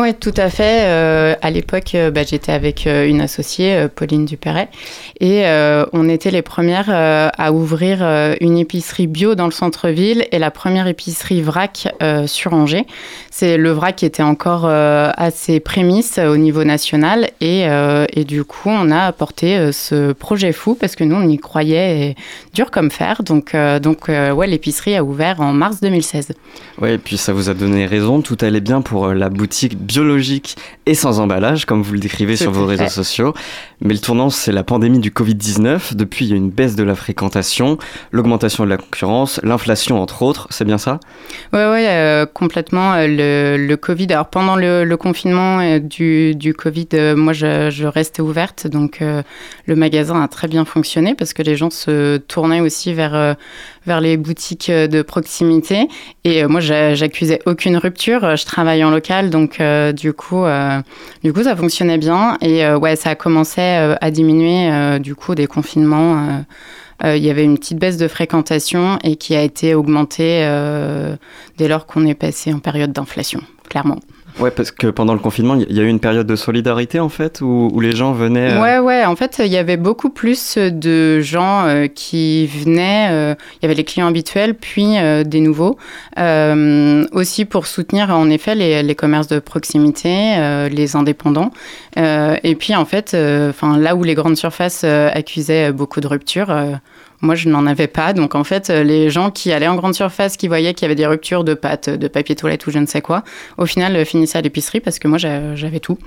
[0.02, 0.86] Oui, tout à fait.
[0.86, 4.70] Euh, à l'époque, euh, bah, j'étais avec euh, une associée, Pauline Dupéret,
[5.20, 5.44] et
[5.92, 8.02] on était les premières à ouvrir
[8.40, 11.90] une épicerie bio dans le centre-ville et la première épicerie vrac
[12.28, 12.86] sur Angers.
[13.30, 17.66] C'est le vrac qui était encore à ses prémices au niveau national et,
[18.14, 22.16] et du coup, on a apporté ce projet fou parce que nous, on y croyait
[22.54, 23.24] dur comme fer.
[23.24, 26.30] Donc, donc ouais, l'épicerie a ouvert en mars 2016.
[26.80, 28.22] Ouais, et puis ça vous a donné raison.
[28.22, 32.52] Tout allait bien pour la boutique biologique et sans emballage, comme vous le décrivez sur
[32.52, 32.90] vos réseaux fait.
[32.90, 33.34] sociaux.
[33.82, 35.96] Mais le tournant, c'est la pandémie du Covid-19.
[35.96, 37.78] Depuis, il y a une baisse de la fréquentation,
[38.12, 40.48] l'augmentation de la concurrence, l'inflation, entre autres.
[40.52, 41.00] C'est bien ça?
[41.54, 42.94] Ouais, ouais, euh, complètement.
[42.94, 44.08] euh, le, le Covid.
[44.12, 48.68] Alors pendant le, le confinement euh, du, du Covid, euh, moi je, je restais ouverte,
[48.68, 53.36] donc le magasin a très bien fonctionné parce que les gens se tournaient aussi vers
[53.90, 55.88] vers les boutiques euh, de proximité.
[56.24, 58.24] Et euh, moi j'a- j'accusais aucune rupture.
[58.24, 59.62] Euh, Je travaille en local, donc
[59.96, 60.46] du coup
[61.24, 62.38] du coup ça fonctionnait bien.
[62.42, 66.44] Et euh, ouais, ça a commencé à diminuer du coup des confinements.
[67.04, 70.38] il y avait une petite baisse de fréquentation et qui a été augmentée
[71.58, 74.00] dès lors qu'on est passé en période d'inflation, clairement.
[74.40, 77.10] Ouais, parce que pendant le confinement, il y a eu une période de solidarité, en
[77.10, 78.54] fait, où, les gens venaient...
[78.54, 83.10] euh, Ouais, ouais, en fait, il y avait beaucoup plus de gens euh, qui venaient.
[83.12, 85.78] euh, il y avait les clients habituels, puis euh, des nouveaux.
[87.12, 91.52] Aussi pour soutenir, en effet, les, les commerces de proximité, les indépendants.
[91.98, 93.16] Et puis, en fait,
[93.50, 96.54] enfin là où les grandes surfaces accusaient beaucoup de ruptures,
[97.22, 98.14] moi, je n'en avais pas.
[98.14, 100.88] Donc, en fait, euh, les gens qui allaient en grande surface, qui voyaient qu'il y
[100.88, 103.24] avait des ruptures de pâtes, de papier toilette ou je ne sais quoi,
[103.58, 105.98] au final, euh, finissaient à l'épicerie parce que moi, j'a- j'avais tout.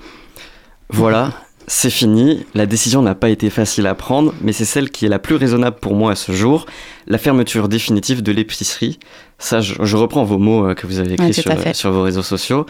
[0.90, 1.32] Voilà,
[1.66, 2.44] c'est fini.
[2.54, 5.36] La décision n'a pas été facile à prendre, mais c'est celle qui est la plus
[5.36, 6.66] raisonnable pour moi à ce jour.
[7.06, 8.98] La fermeture définitive de l'épicerie.
[9.38, 11.32] Ça, je, je reprends vos mots euh, que vous avez écrits
[11.74, 12.66] sur, vos réseaux sociaux.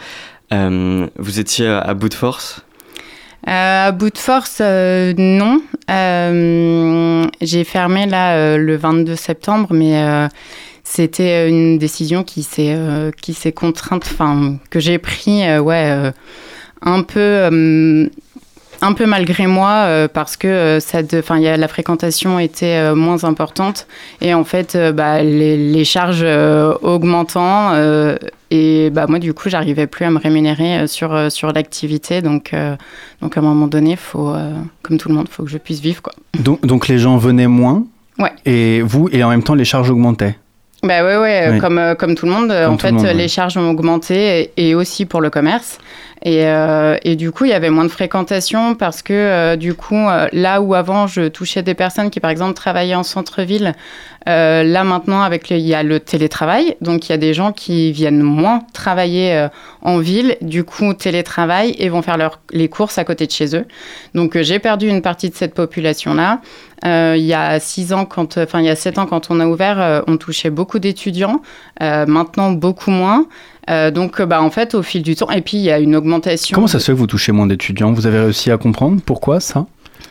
[0.51, 2.61] Euh, vous étiez à bout de force.
[3.47, 5.61] Euh, à bout de force, euh, non.
[5.91, 10.29] Euh, j'ai fermé là euh, le 22 septembre, mais
[10.83, 12.77] c'était une décision qui s'est
[13.21, 16.11] qui s'est contrainte, enfin que j'ai pris, ouais,
[16.81, 18.09] un peu.
[18.83, 22.37] Un peu malgré moi euh, parce que euh, ça enfin, il y a, la fréquentation
[22.37, 23.87] était euh, moins importante
[24.21, 26.25] et en fait, bah, les, les charges
[26.81, 27.73] augmentant
[28.51, 32.21] et bah, moi, du coup, j'arrivais plus à me rémunérer sur, sur l'activité.
[32.21, 32.53] Donc,
[33.21, 34.33] donc, à un moment donné, faut,
[34.83, 36.01] comme tout le monde, il faut que je puisse vivre.
[36.01, 36.13] Quoi.
[36.39, 37.83] Donc, donc les gens venaient moins.
[38.19, 38.31] Ouais.
[38.45, 40.37] Et vous, et en même temps, les charges augmentaient.
[40.83, 41.59] Bah ouais, ouais, Oui.
[41.59, 42.49] comme, comme tout le monde.
[42.49, 43.27] Comme en fait, monde, les ouais.
[43.27, 45.79] charges ont augmenté et aussi pour le commerce.
[46.25, 49.73] Et, euh, et du coup, il y avait moins de fréquentation parce que euh, du
[49.73, 53.73] coup, euh, là où avant je touchais des personnes qui, par exemple, travaillaient en centre-ville,
[54.25, 56.77] là maintenant, avec il y a le télétravail.
[56.79, 59.49] Donc, il y a des gens qui viennent moins travailler
[59.81, 63.53] en ville, du coup, télétravail et vont faire leurs les courses à côté de chez
[63.53, 63.65] eux.
[64.15, 66.39] Donc, j'ai perdu une partie de cette population-là.
[66.85, 69.45] Il y a six ans, quand, enfin il y a sept ans, quand on a
[69.45, 71.41] ouvert, on touchait beaucoup d'étudiants.
[71.81, 73.27] Maintenant, beaucoup moins.
[73.69, 75.95] Euh, donc, bah, en fait, au fil du temps, et puis il y a une
[75.95, 76.55] augmentation.
[76.55, 77.93] Comment ça se fait que vous touchez moins d'étudiants?
[77.93, 79.65] Vous avez réussi à comprendre pourquoi ça?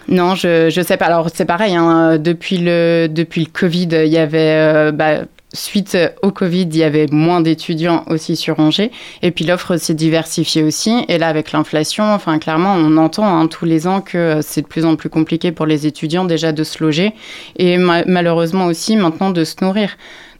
[0.08, 1.06] Non, je je sais pas.
[1.06, 1.74] Alors c'est pareil.
[1.76, 5.20] Hein, depuis le depuis le Covid, il y avait euh, bah,
[5.52, 8.90] suite au Covid, il y avait moins d'étudiants aussi sur Angers.
[9.20, 11.04] Et puis l'offre s'est diversifiée aussi.
[11.08, 14.66] Et là, avec l'inflation, enfin clairement, on entend hein, tous les ans que c'est de
[14.66, 17.12] plus en plus compliqué pour les étudiants déjà de se loger
[17.56, 19.90] et ma- malheureusement aussi maintenant de se nourrir.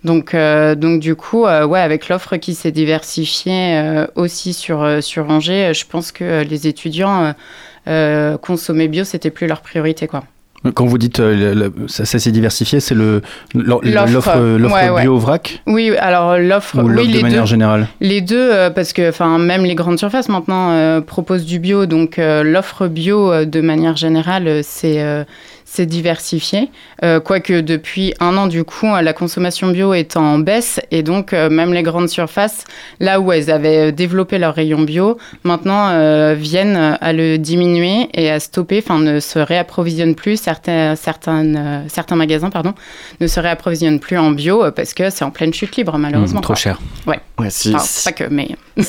[0.05, 5.03] Donc, euh, donc du coup, euh, ouais, avec l'offre qui s'est diversifiée euh, aussi sur,
[5.03, 7.35] sur Angers, je pense que les étudiants
[8.41, 10.23] consommer bio, c'était plus leur priorité, quoi.
[10.75, 13.21] Quand vous dites euh, le- le- ça, ça s'est diversifié, c'est le
[13.53, 14.38] l'offre
[14.73, 15.03] ouais, ouais.
[15.03, 17.49] bio vrac Oui, alors l'offre, ou oui, de les manière deux.
[17.49, 21.59] générale Les deux, euh, parce que enfin même les grandes surfaces maintenant euh, proposent du
[21.59, 25.03] bio, donc l'offre bio de manière générale c'est
[25.74, 26.68] c'est diversifié.
[27.02, 31.02] Euh, Quoique depuis un an du coup euh, la consommation bio est en baisse et
[31.02, 32.64] donc euh, même les grandes surfaces,
[33.00, 38.11] là où elles avaient euh, développé leur rayon bio, maintenant euh, viennent à le diminuer
[38.12, 40.38] et à stopper, enfin ne se réapprovisionnent plus.
[40.38, 42.74] Certains certaines, euh, certains magasins pardon
[43.20, 46.40] ne se réapprovisionnent plus en bio parce que c'est en pleine chute libre malheureusement.
[46.40, 46.61] Mmh, trop quoi.
[46.61, 46.80] cher.
[47.06, 47.18] Ouais.
[47.38, 48.48] Ouais, si, Enfin, si- pas que, mais.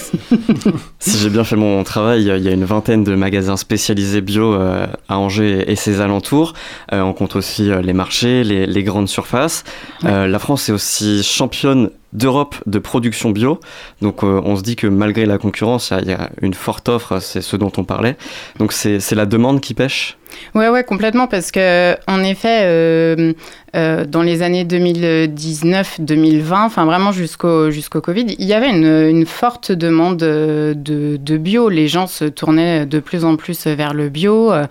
[0.99, 4.53] Si j'ai bien fait mon travail, il y a une vingtaine de magasins spécialisés bio
[4.53, 6.53] à Angers et ses alentours.
[6.91, 9.63] Euh, on compte aussi euh, les marchés, les, les grandes surfaces.
[10.05, 13.59] Euh, la France est aussi championne d'Europe de production bio.
[14.01, 16.29] Donc euh, on se dit que malgré la concurrence, il y a- il y, a
[16.41, 18.17] une forte offre, c'est ce dont on parlait.
[18.59, 20.17] Donc c'est c'est la demande qui pêche?
[20.55, 23.33] Ouais, ouais, complètement, parce que en effet, euh,
[23.75, 29.71] euh, dans les années 2019-2020, enfin vraiment jusqu'au jusqu'au Covid, il y avait une, forte
[29.71, 31.69] demande de, de, bio.
[31.69, 34.65] Les gens se tournaient de plus en plus vers le bio, euh,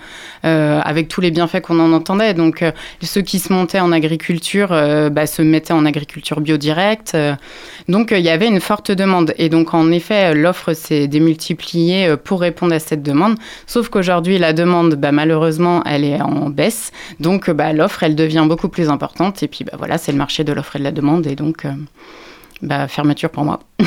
[0.44, 2.34] euh, avec tous les bienfaits qu'on en entendait.
[2.34, 6.56] Donc euh, ceux qui se montaient en agriculture euh, bah, se mettaient en agriculture bio
[6.56, 7.12] directe.
[7.14, 7.34] Euh,
[7.88, 9.34] donc euh, il y avait une forte demande.
[9.38, 13.36] Et donc en effet, l'offre s'est démultipliée euh, pour répondre à cette demande.
[13.66, 16.92] Sauf qu'aujourd'hui, la demande, bah, malheureusement, elle est en baisse.
[17.20, 19.42] Donc, euh, bah, l'offre, elle devient beaucoup plus importante.
[19.42, 21.26] Et puis, bah, voilà, c'est le marché de l'offre et de la demande.
[21.26, 21.72] Et donc, euh,
[22.62, 23.60] bah, fermeture pour moi.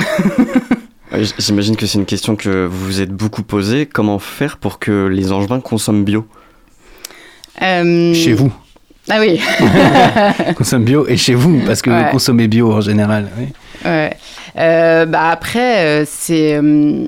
[1.40, 3.86] J'imagine que c'est une question que vous vous êtes beaucoup posée.
[3.86, 6.28] Comment faire pour que les Angevins consomment bio?
[7.62, 8.52] Euh, Chez vous
[9.10, 9.40] Ah oui.
[10.56, 12.06] Consomme bio et chez vous, parce que Ouais.
[12.06, 13.30] vous consommez bio en général.
[13.38, 13.46] oui.
[13.86, 14.18] Ouais.
[14.58, 16.56] Euh, bah après, euh, c'est.
[16.56, 17.06] euh,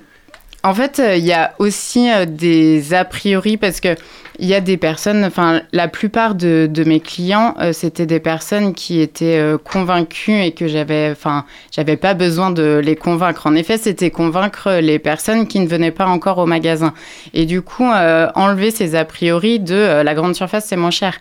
[0.63, 3.95] en fait, euh, il y a aussi euh, des a priori parce que
[4.39, 8.19] il y a des personnes, enfin, la plupart de, de mes clients, euh, c'était des
[8.19, 13.47] personnes qui étaient euh, convaincues et que j'avais, enfin, j'avais pas besoin de les convaincre.
[13.47, 16.93] En effet, c'était convaincre les personnes qui ne venaient pas encore au magasin.
[17.33, 21.17] Et du coup, euh, enlever ces a priori de la grande surface, c'est moins cher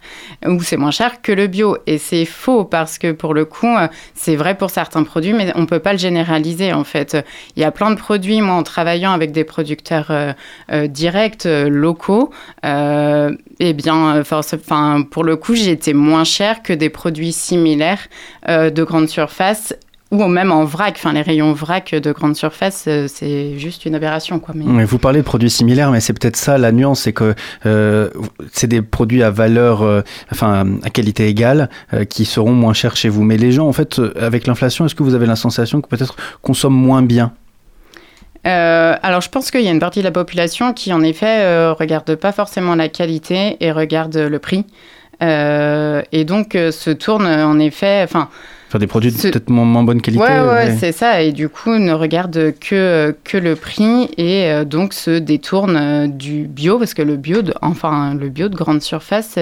[0.46, 1.79] ou c'est moins cher que le bio.
[1.87, 3.74] Et c'est faux parce que pour le coup,
[4.14, 7.16] c'est vrai pour certains produits, mais on peut pas le généraliser en fait.
[7.57, 10.12] Il y a plein de produits, moi en travaillant avec des producteurs
[10.88, 12.31] directs, locaux,
[13.61, 18.09] eh bien, euh, pour le coup, été moins cher que des produits similaires
[18.49, 19.75] euh, de grande surface
[20.11, 20.95] ou même en vrac.
[20.97, 24.55] Enfin, les rayons vrac de grande surface, euh, c'est juste une aberration, quoi.
[24.57, 24.64] Mais...
[24.64, 27.35] Ouais, Vous parlez de produits similaires, mais c'est peut-être ça la nuance, c'est que
[27.66, 28.11] euh,
[28.53, 32.97] c'est des produits à valeur, euh, enfin à qualité égale, euh, qui seront moins chers
[32.97, 33.25] chez vous.
[33.25, 35.88] Mais les gens, en fait, euh, avec l'inflation, est-ce que vous avez la sensation que
[35.88, 37.33] peut-être consomment moins bien?
[38.46, 41.40] Euh, alors, je pense qu'il y a une partie de la population qui, en effet,
[41.40, 44.64] euh, regarde pas forcément la qualité et regarde le prix.
[45.22, 48.28] Euh, et donc, euh, se tourne, en effet, enfin,
[48.68, 50.76] Enfin, des produits de Ce- peut-être moins, bonne qualité ouais, ouais, ouais.
[50.78, 51.22] c'est ça.
[51.22, 56.76] Et du coup, ne regarde que, que le prix et donc se détourne du bio
[56.76, 59.36] parce que le bio, de, enfin, le bio de grande surface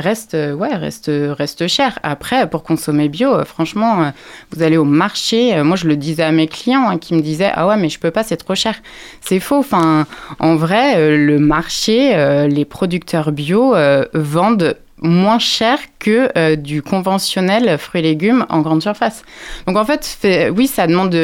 [0.00, 1.98] reste, ouais, reste, reste cher.
[2.02, 4.12] Après, pour consommer bio, franchement,
[4.52, 5.62] vous allez au marché.
[5.62, 7.98] moi, je le disais à mes clients hein, qui me disaient Ah ouais, mais je
[7.98, 8.76] peux pas, c'est trop cher.
[9.20, 9.58] C'est faux.
[9.58, 10.06] Enfin,
[10.38, 13.74] en vrai, le marché, les producteurs bio
[14.14, 19.22] vendent moins cher que euh, du conventionnel fruits et légumes en grande surface.
[19.66, 20.18] Donc en fait,
[20.54, 21.14] oui, ça demande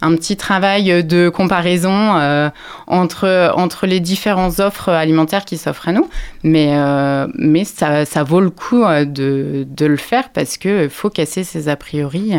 [0.00, 2.50] un petit travail de comparaison euh,
[2.86, 6.08] entre, entre les différentes offres alimentaires qui s'offrent à nous,
[6.42, 11.10] mais, euh, mais ça, ça, vaut le coup de, de le faire parce qu'il faut
[11.10, 12.32] casser ces a priori.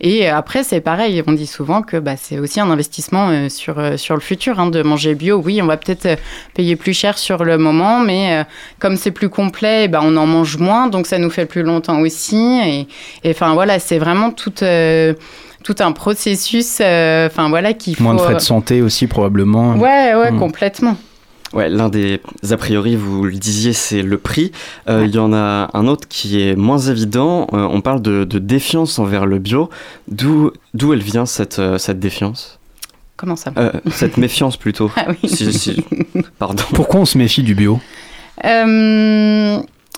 [0.00, 4.14] Et après, c'est pareil, on dit souvent que bah, c'est aussi un investissement sur, sur
[4.14, 5.40] le futur, hein, de manger bio.
[5.44, 6.18] Oui, on va peut-être
[6.54, 8.44] payer plus cher sur le moment, mais
[8.78, 12.00] comme c'est plus complet, bah, on en mange moins, donc ça nous fait plus longtemps
[12.00, 12.86] aussi.
[13.24, 15.14] Et enfin voilà, c'est vraiment tout euh,
[15.64, 18.04] tout un processus, euh, enfin voilà, qui faut...
[18.04, 19.74] Moins de frais de santé aussi probablement.
[19.74, 20.38] Ouais, ouais, hmm.
[20.38, 20.96] complètement.
[21.52, 22.20] Ouais, l'un des
[22.50, 24.52] a priori, vous le disiez, c'est le prix.
[24.88, 27.46] Euh, il y en a un autre qui est moins évident.
[27.52, 29.70] on parle de, défiance envers le bio.
[30.08, 32.58] D'où d'où elle vient cette, cette défiance?
[33.16, 33.52] Comment ça?
[33.90, 34.90] Cette méfiance plutôt.
[34.96, 35.84] Ah oui.
[36.38, 36.62] Pardon.
[36.74, 37.80] Pourquoi on se méfie du bio?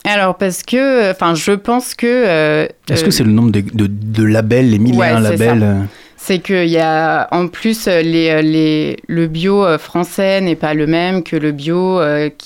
[0.05, 2.07] Alors parce que, enfin, je pense que.
[2.07, 5.63] Euh, Est-ce que euh, c'est le nombre de, de, labels, les milliers de labels?
[5.63, 5.83] euh
[6.23, 11.23] c'est qu'il y a en plus les, les, le bio français n'est pas le même
[11.23, 11.97] que le bio,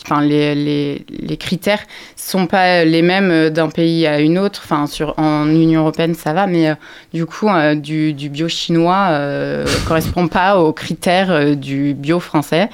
[0.06, 1.82] enfin les, les, les, critères
[2.14, 4.60] sont pas les mêmes d'un pays à une autre.
[4.64, 6.72] Enfin sur en Union européenne ça va, mais
[7.12, 9.18] du coup du, bio chinois
[9.88, 12.68] correspond pas aux critères du bio français.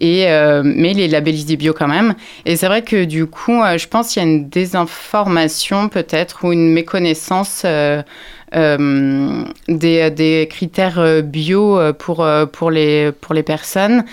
[0.00, 2.14] Et, euh, mais les labellisés bio quand même.
[2.44, 6.44] Et c'est vrai que du coup, euh, je pense qu'il y a une désinformation peut-être
[6.44, 8.02] ou une méconnaissance euh,
[8.52, 14.04] des, des, critères bio pour, pour, les, pour les personnes.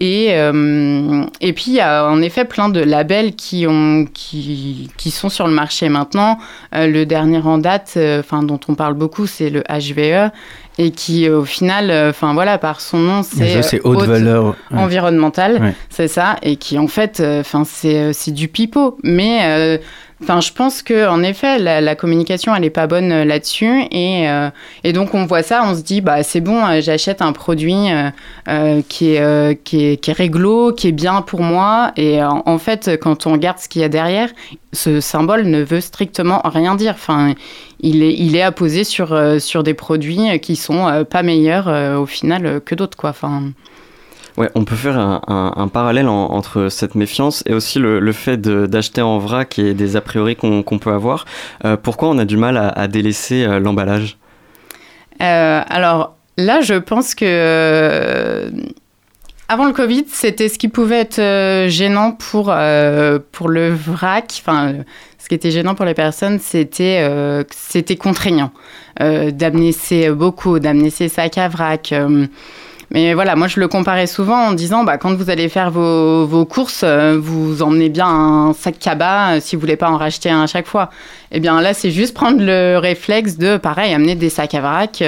[0.00, 5.10] Et, et puis, il y a en effet plein de labels qui, ont, qui, qui
[5.10, 6.38] sont sur le marché maintenant.
[6.72, 10.30] le dernier en date, enfin dont on parle beaucoup, c'est le HVE
[10.78, 15.74] et qui au final, euh, enfin voilà, par son nom, c'est euh, haute, valeur environnementale,
[15.90, 19.80] c'est ça, et qui en fait, euh, enfin c'est du pipeau, mais
[20.22, 24.26] Enfin, je pense que en effet, la, communication, elle est pas bonne là-dessus, et,
[24.82, 27.86] et, donc on voit ça, on se dit, bah c'est bon, j'achète un produit
[28.88, 32.98] qui, est, qui, est, qui est réglo, qui est bien pour moi, et en, fait,
[33.00, 34.30] quand on regarde ce qu'il y a derrière,
[34.72, 36.94] ce symbole ne veut strictement rien dire.
[36.94, 37.34] Enfin,
[37.80, 41.68] il est, il est apposé sur, euh, sur des produits qui sont euh, pas meilleurs
[41.68, 43.10] euh, au final que d'autres, quoi.
[43.10, 43.52] Enfin.
[44.38, 49.18] Ouais, on peut faire un, parallèle entre cette méfiance et aussi le, fait d'acheter en
[49.18, 51.24] vrac et des a priori qu'on peut avoir.
[51.82, 54.16] pourquoi on a du mal à, délaisser l'emballage?
[55.18, 58.50] Alors là, je pense que
[59.48, 62.54] avant le Covid, c'était ce qui pouvait être gênant pour,
[63.32, 64.84] pour le vrac, enfin
[65.28, 68.50] ce qui était gênant pour les personnes, c'était euh, c'était contraignant
[69.02, 71.92] euh, d'amener ses beaucoup, d'amener ses sacs à vrac.
[72.90, 72.94] Euh.
[72.94, 76.44] mais voilà, moi je le comparais souvent en disant, bah, quand vous allez faire vos,
[76.46, 80.46] courses, vous emmenez bien un sac cabas si vous voulez pas en racheter un à
[80.46, 80.90] chaque fois.
[81.30, 84.60] Et eh bien là, c'est juste prendre le réflexe de, pareil, amener des sacs à
[84.60, 85.02] vrac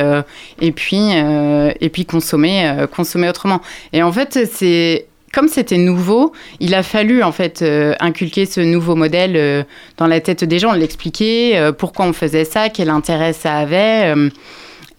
[0.60, 3.60] et puis et puis consommer consommer autrement.
[3.92, 8.60] Et en fait, c'est comme c'était nouveau, il a fallu en fait euh, inculquer ce
[8.60, 9.62] nouveau modèle euh,
[9.96, 14.12] dans la tête des gens, l'expliquer, euh, pourquoi on faisait ça, quel intérêt ça avait,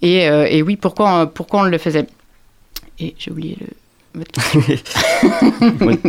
[0.01, 2.07] et, et, oui, pourquoi, pourquoi on le faisait.
[3.01, 3.67] Et j'ai oublié le...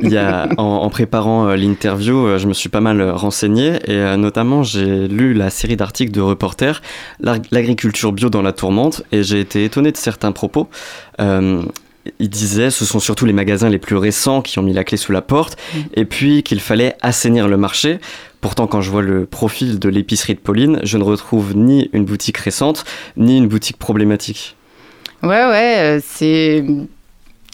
[0.03, 5.07] Il y a, en, préparant l'interview, je me suis pas mal renseigné et notamment j'ai
[5.07, 6.83] lu la série d'articles de reporters
[7.21, 10.69] L'agriculture bio dans la tourmente et j'ai été étonné de certains propos
[12.19, 14.97] il disait ce sont surtout les magasins les plus récents qui ont mis la clé
[14.97, 15.79] sous la porte mm.
[15.95, 17.99] et puis qu'il fallait assainir le marché.
[18.41, 22.05] Pourtant, quand je vois le profil de l'épicerie de Pauline, je ne retrouve ni une
[22.05, 22.85] boutique récente,
[23.17, 24.57] ni une boutique problématique.
[25.23, 26.65] Ouais, ouais, euh, c'est.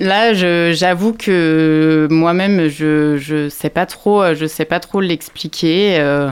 [0.01, 0.33] Là,
[0.73, 5.99] j'avoue que moi-même, je, je sais pas trop, je sais pas trop l'expliquer.
[5.99, 6.31] Euh,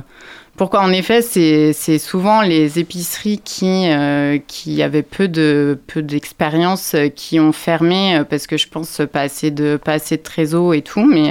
[0.56, 6.94] pourquoi En effet, c'est souvent les épiceries qui, euh, qui avaient peu de peu d'expérience
[6.94, 10.22] euh, qui ont fermé euh, parce que je pense pas assez de pas assez de
[10.22, 11.04] trésor et tout.
[11.04, 11.30] Mais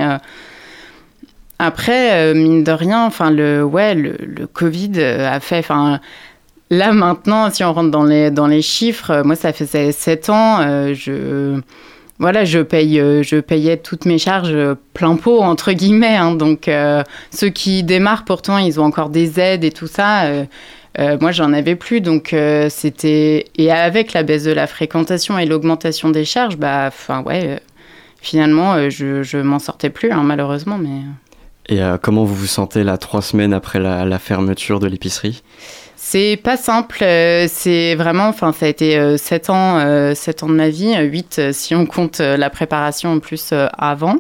[1.60, 6.02] après, mine de rien, enfin le ouais le, le Covid a fait, enfin
[6.70, 10.94] là maintenant, si on rentre dans les dans les chiffres, moi ça faisait sept ans,
[10.94, 11.62] je
[12.18, 16.16] voilà, je paye, euh, je payais toutes mes charges euh, plein pot entre guillemets.
[16.16, 16.34] Hein.
[16.34, 20.24] donc euh, ceux qui démarrent, pourtant, ils ont encore des aides et tout ça.
[21.20, 22.34] moi, j'en avais plus, donc
[22.70, 27.60] c'était et avec la baisse de la fréquentation et l'augmentation des charges, bah, enfin ouais,
[28.22, 31.02] finalement, je, je m'en sortais plus, hein, malheureusement, mais.
[31.68, 35.44] Et euh, comment vous vous sentez là trois semaines après la fermeture de l'épicerie?
[36.08, 40.48] C'est pas simple, euh, c'est vraiment, enfin ça a été euh, 7 ans, euh, ans
[40.48, 44.18] de ma vie, 8 si on compte euh, la préparation en plus euh, avant.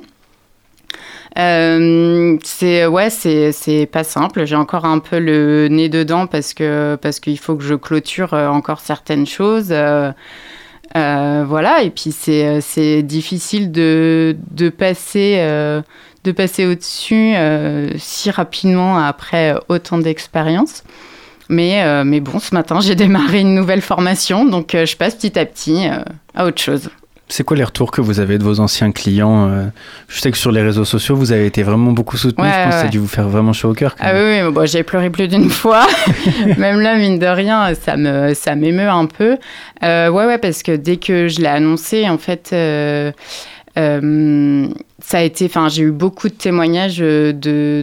[1.38, 4.45] Euh, c'est ouais, c'est c'est pas simple.
[4.45, 8.33] J'ai encore un peu le nez dedans parce que parce qu'il faut que je clôture
[8.33, 9.67] euh, encore certaines choses.
[9.69, 10.11] Euh,
[10.95, 15.83] euh, voilà, et puis c'est euh, c'est difficile de de passer euh,
[16.23, 20.83] de passer au-dessus euh, si rapidement après autant d'expérience.
[21.49, 25.15] Mais, euh, mais bon, ce matin, j'ai démarré une nouvelle formation, donc euh, je passe
[25.15, 25.99] petit à petit euh,
[26.35, 26.89] à autre chose.
[27.27, 29.49] C'est quoi les retours que vous avez de vos anciens clients
[30.07, 32.43] Je sais que sur les réseaux sociaux, vous avez été vraiment beaucoup soutenu.
[32.43, 33.95] Ouais, je pense que ça a dû vous faire vraiment chaud au cœur.
[33.95, 34.41] quand Ah même.
[34.43, 35.87] oui, oui bon, j'ai pleuré plus d'une fois.
[36.59, 39.37] Même là, mine de rien, ça me ça m'émeut un peu.
[39.81, 42.51] Ouais, ouais, parce que dès que je l'ai annoncé, en fait,
[43.77, 44.67] euh,
[44.99, 45.45] ça a été.
[45.45, 47.33] Enfin, j'ai eu beaucoup de témoignages de,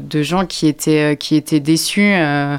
[0.09, 2.57] de gens qui étaient qui étaient déçus euh,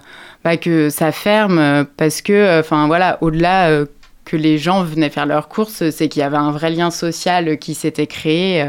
[0.60, 3.70] que ça ferme euh, parce que, euh, enfin, voilà, au-delà.
[3.70, 3.86] euh,
[4.26, 7.58] que les gens venaient faire leurs courses, c'est qu'il y avait un vrai lien social
[7.58, 8.66] qui s'était créé.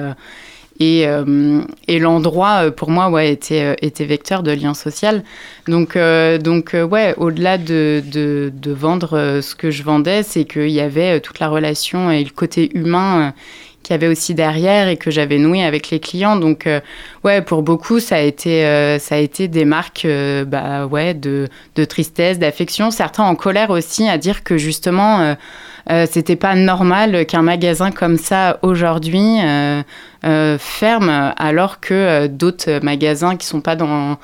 [0.80, 1.06] et,
[2.00, 5.22] l'endroit, pour moi, ouais, était, était vecteur de lien social.
[5.68, 5.96] Donc,
[6.42, 11.20] donc ouais, au-delà de, de, de vendre ce que je vendais, c'est qu'il y avait
[11.20, 13.32] toute la relation et le côté humain
[13.84, 16.34] qu'il y avait aussi derrière et que j'avais noué avec les clients.
[16.34, 16.80] Donc, euh,
[17.22, 21.14] ouais, pour beaucoup, ça a été, euh, ça a été des marques euh, bah, ouais,
[21.14, 25.36] de, de tristesse, d'affection, certains en colère aussi, à dire que justement,
[25.90, 29.38] euh, c'était pas normal qu'un magasin comme ça aujourd'hui
[30.22, 34.18] ferme, alors que d'autres magasins qui sont pas dans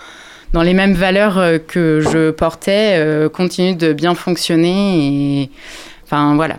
[0.53, 5.51] dans les mêmes valeurs que je portais continuent de bien fonctionner et
[6.05, 6.57] enfin voilà.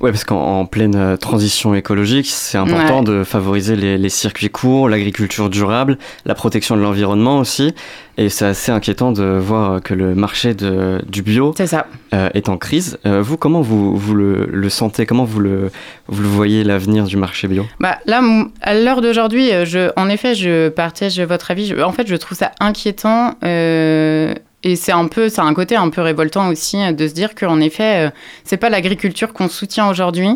[0.00, 3.04] Ouais, parce qu'en en pleine euh, transition écologique, c'est important Ouais.
[3.04, 7.74] de favoriser les, les circuits courts, l'agriculture durable, la protection de l'environnement aussi.
[8.16, 11.86] Et c'est assez inquiétant de voir que le marché de, du bio ça.
[12.14, 12.98] euh, est en crise.
[13.06, 15.06] Euh, vous, comment vous, vous le, le sentez?
[15.06, 15.70] Comment vous le,
[16.08, 17.64] vous le voyez, l'avenir du marché bio?
[17.80, 18.20] Bah, là,
[18.60, 21.66] à l'heure d'aujourd'hui, euh, en effet, je partage votre avis.
[21.66, 23.34] Je- en fait, je trouve ça inquiétant.
[23.44, 24.34] euh,
[24.64, 27.34] et c'est un peu, c'est un côté un peu révoltant aussi euh, de se dire
[27.34, 28.10] qu'en effet, euh,
[28.44, 30.30] c'est pas l'agriculture qu'on soutient aujourd'hui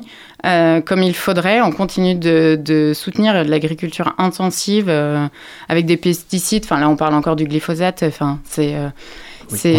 [0.47, 1.61] euh, comme il faudrait.
[1.61, 4.89] On continue de, de soutenir l'agriculture intensive
[5.69, 6.65] avec des pesticides.
[6.65, 8.05] Enfin, là, on parle encore du glyphosate.
[8.05, 8.75] Enfin, c'est,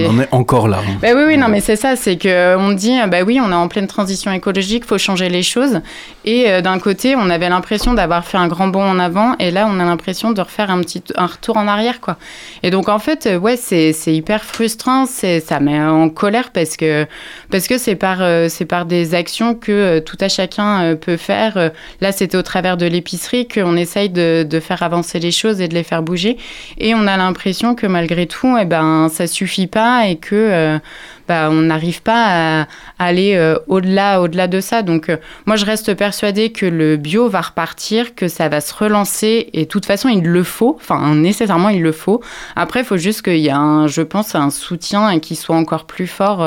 [0.07, 0.79] On en est encore là.
[0.79, 0.97] hein.
[1.01, 3.51] Bah oui, oui, non, mais c'est ça, c'est que on dit, euh, bah oui, on
[3.51, 5.81] est en pleine transition écologique, faut changer les choses.
[6.25, 9.51] Et euh, d'un côté, on avait l'impression d'avoir fait un grand bond en avant, et
[9.51, 12.17] là, on a l'impression de refaire un petit un retour en arrière, quoi.
[12.63, 17.05] Et donc, en fait, euh, ouais, c'est hyper frustrant, ça met en colère parce que
[17.51, 20.95] parce que c'est par euh, c'est par des actions que euh, tout à chacun euh,
[20.95, 21.57] peut faire.
[21.57, 21.69] Euh,
[22.01, 25.67] Là, c'était au travers de l'épicerie qu'on essaye de, de faire avancer les choses et
[25.67, 26.37] de les faire bouger.
[26.77, 30.79] Et on a l'impression que malgré tout, eh ben, ça suffit pas et que euh,
[31.27, 32.67] bah, on n'arrive pas à
[32.99, 34.81] aller euh, au-delà, au-delà de ça.
[34.81, 38.73] Donc, euh, moi, je reste persuadée que le bio va repartir, que ça va se
[38.73, 39.49] relancer.
[39.53, 40.77] Et de toute façon, il le faut.
[40.79, 42.21] Enfin, nécessairement, il le faut.
[42.55, 45.55] Après, il faut juste qu'il y ait, un, je pense, un soutien et qui soit
[45.55, 46.39] encore plus fort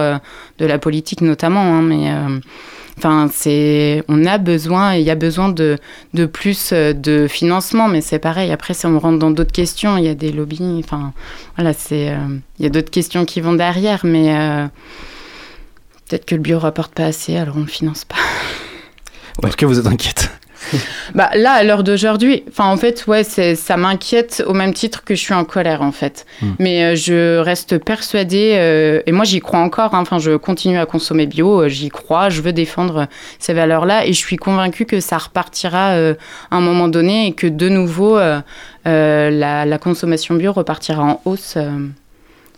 [0.58, 1.60] de la politique notamment.
[1.60, 2.12] hein, mais
[2.98, 5.78] Enfin, c'est, on a besoin, il y a besoin de,
[6.32, 8.50] plus euh, de financement, mais c'est pareil.
[8.50, 10.80] Après, si on rentre dans d'autres questions, il y a des lobbies.
[10.82, 11.12] Enfin,
[11.56, 12.16] voilà, c'est, euh,
[12.58, 14.66] il y a d'autres questions qui vont derrière, mais euh,
[16.08, 18.16] peut-être que le bio rapporte pas assez, alors on le finance pas.
[19.42, 20.30] En tout cas, vous êtes inquiète.
[21.14, 25.14] Bah là, à l'heure d'aujourd'hui, enfin en fait, ouais, ça m'inquiète au même titre que
[25.14, 26.26] je suis en colère en fait.
[26.42, 26.46] Mm.
[26.58, 30.86] Mais euh, je reste persuadée, euh, et moi j'y crois encore, hein, je continue à
[30.86, 33.06] consommer bio, euh, j'y crois, je veux défendre
[33.38, 36.14] ces valeurs-là, et je suis convaincue que ça repartira à
[36.50, 38.44] un moment donné, et que de nouveau, la,
[38.84, 41.56] la consommation bio repartira en hausse.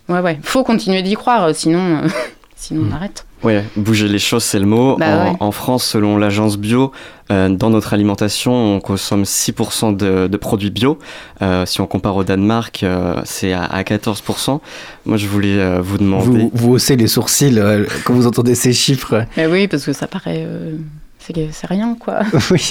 [0.09, 2.03] Ouais, ouais, faut continuer d'y croire, sinon,
[2.57, 3.28] sinon on arrête.
[3.45, 4.97] Ouais, bouger les choses, c'est le mot.
[4.99, 5.37] Bah en, ouais.
[5.39, 6.91] en France, selon l'agence bio,
[7.31, 10.99] euh, dans notre alimentation, on consomme 6% de, de produits bio.
[11.41, 14.61] Euh, si on compare au Danemark, euh, c'est à, à 14%.
[15.07, 16.27] Moi, je voulais euh, vous demander...
[16.27, 19.25] Vous, vous haussez les sourcils euh, quand vous entendez ces chiffres.
[19.37, 20.45] Mais oui, parce que ça paraît.
[20.45, 20.73] euh,
[21.21, 22.21] c'est, rien, quoi.
[22.51, 22.71] oui.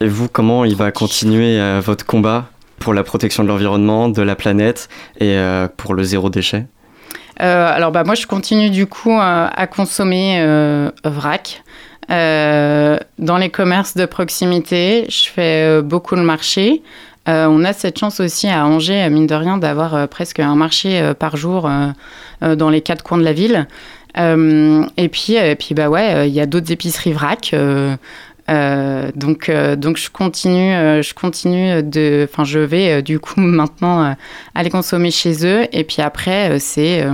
[0.00, 4.20] Et vous, comment il va continuer euh, votre combat pour la protection de l'environnement, de
[4.22, 4.88] la planète
[5.20, 6.66] et euh, pour le zéro déchet?
[7.38, 11.62] Alors, bah, moi, je continue du coup euh, à consommer euh, vrac.
[12.10, 16.82] Euh, dans les commerces de proximité, je fais euh, beaucoup le marché.
[17.28, 20.40] Euh, on a cette chance aussi à Angers, euh, mine de rien, d'avoir euh, presque
[20.40, 21.88] un marché euh, par jour euh,
[22.42, 23.68] euh, dans les quatre coins de la ville.
[24.18, 27.54] Euh, et puis, euh, et puis bah euh, il y a d'autres épiceries vrac.
[28.52, 33.40] Euh, donc, euh, donc je continue, euh, je continue de, enfin, je vais du coup
[33.40, 34.14] maintenant
[34.54, 35.66] aller consommer chez eux.
[35.72, 37.04] Et puis après, c'est,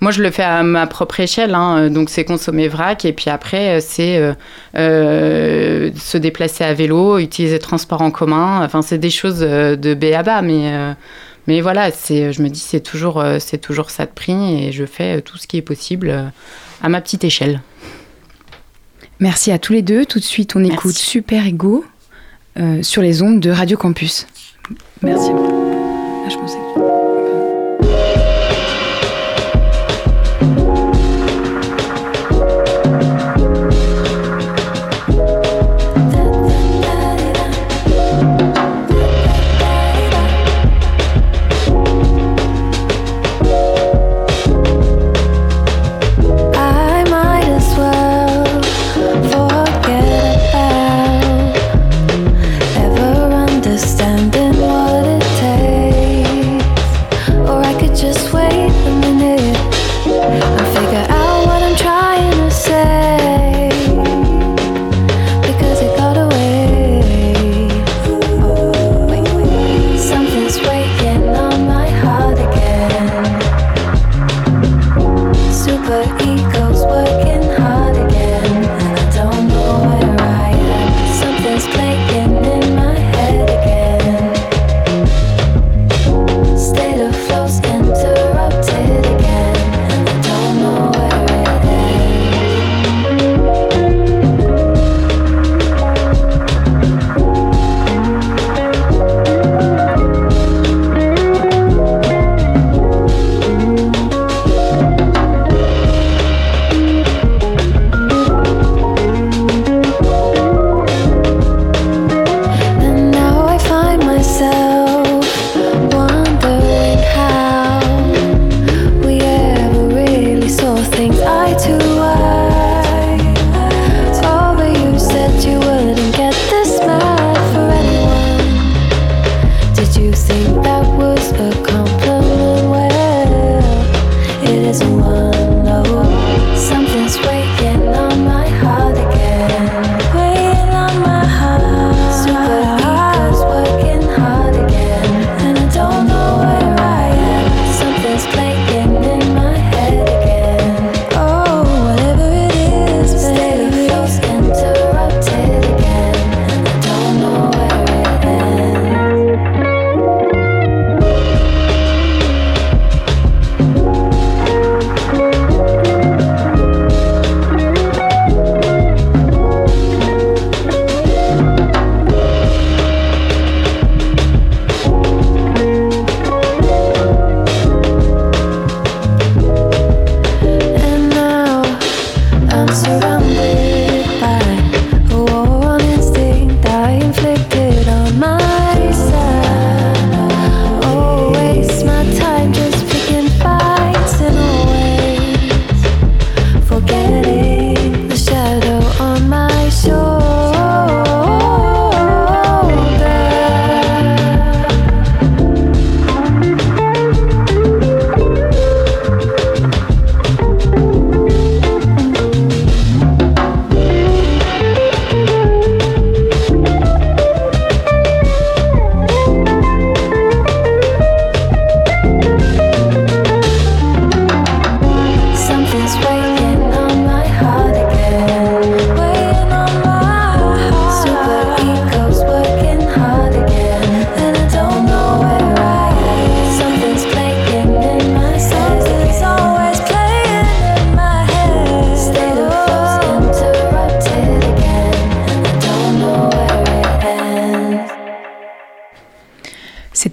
[0.00, 3.04] moi je le fais à ma propre échelle, hein, donc c'est consommer vrac.
[3.04, 4.34] Et puis après, c'est
[4.74, 8.64] se déplacer à vélo, utiliser le transport en commun.
[8.64, 10.94] Enfin, c'est des choses de B bas, mais
[11.48, 14.86] mais voilà, c'est, je me dis c'est toujours, c'est toujours ça de prix et je
[14.86, 16.32] fais tout ce qui est possible
[16.82, 17.60] à ma petite échelle.
[19.22, 20.04] Merci à tous les deux.
[20.04, 21.84] Tout de suite, on écoute Super Ego
[22.58, 24.26] euh, sur les ondes de Radio Campus.
[25.00, 25.30] Merci.
[25.32, 27.01] Ah, je pensais que-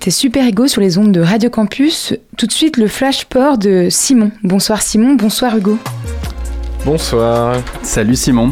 [0.10, 2.14] Super Ego sur les ondes de Radio Campus.
[2.38, 4.32] Tout de suite, le flash port de Simon.
[4.44, 5.78] Bonsoir Simon, bonsoir Hugo.
[6.86, 7.58] Bonsoir.
[7.84, 8.52] Salut Simon.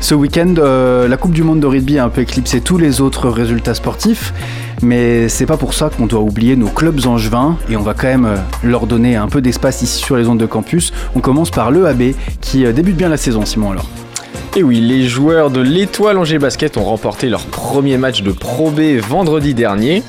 [0.00, 3.00] Ce week-end, euh, la Coupe du Monde de rugby a un peu éclipsé tous les
[3.00, 4.34] autres résultats sportifs,
[4.82, 8.08] mais c'est pas pour ça qu'on doit oublier nos clubs angevins et on va quand
[8.08, 10.92] même euh, leur donner un peu d'espace ici sur les ondes de campus.
[11.14, 13.88] On commence par l'EAB qui euh, débute bien la saison, Simon alors.
[14.54, 18.70] Et oui, les joueurs de l'Étoile Angers Basket ont remporté leur premier match de Pro
[18.70, 20.02] B vendredi dernier.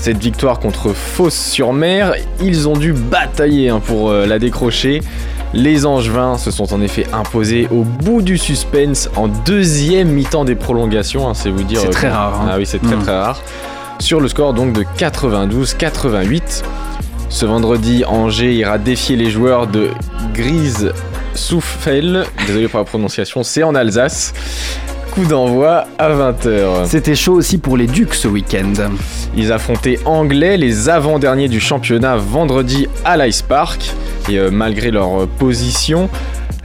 [0.00, 5.00] Cette victoire contre Fosse-sur-Mer, ils ont dû batailler hein, pour euh, la décrocher.
[5.54, 10.54] Les Angevins se sont en effet imposés au bout du suspense en deuxième mi-temps des
[10.54, 11.80] prolongations, hein, c'est vous dire.
[11.80, 12.48] C'est euh, très rare, hein.
[12.52, 13.02] Ah oui, c'est très Mm.
[13.02, 13.40] très rare.
[13.98, 16.62] Sur le score donc de 92-88.
[17.30, 19.88] Ce vendredi, Angers ira défier les joueurs de
[20.32, 20.92] Grise
[21.34, 22.24] Souffel.
[22.46, 24.32] Désolé pour la prononciation, c'est en Alsace.
[25.18, 26.84] Coup d'envoi à 20h.
[26.86, 28.72] C'était chaud aussi pour les Ducs ce week-end.
[29.36, 33.80] Ils affrontaient Anglais, les avant-derniers du championnat, vendredi à l'Ice Park.
[34.28, 36.08] Et euh, malgré leur euh, position,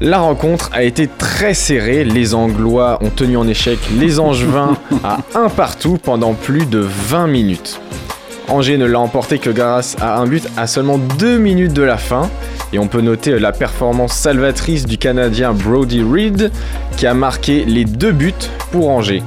[0.01, 2.04] la rencontre a été très serrée.
[2.04, 7.26] Les Anglois ont tenu en échec les Angevins à un partout pendant plus de 20
[7.26, 7.82] minutes.
[8.49, 11.97] Angers ne l'a emporté que grâce à un but à seulement 2 minutes de la
[11.97, 12.29] fin.
[12.71, 16.51] Et on peut noter la performance salvatrice du Canadien Brody Reed
[16.97, 18.33] qui a marqué les deux buts
[18.71, 19.23] pour Angers.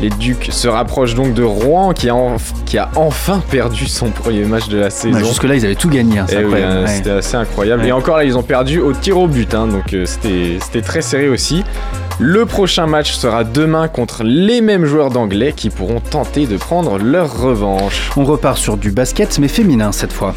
[0.00, 4.10] Les Ducs se rapprochent donc de Rouen qui a, enf- qui a enfin perdu son
[4.10, 5.18] premier match de la saison.
[5.18, 6.18] Ouais, Jusque-là, ils avaient tout gagné.
[6.18, 6.88] hein, Eh oui, hein, ouais.
[6.88, 7.82] C'était assez incroyable.
[7.82, 7.88] Ouais.
[7.88, 10.82] Et encore là, ils ont perdu au tir au but, hein, donc euh, c'était c'était
[10.82, 11.64] très serré aussi.
[12.18, 16.98] Le prochain match sera demain contre les mêmes joueurs d'anglais qui pourront tenter de prendre
[16.98, 18.10] leur revanche.
[18.16, 20.34] On repart sur du basket, mais féminin cette fois.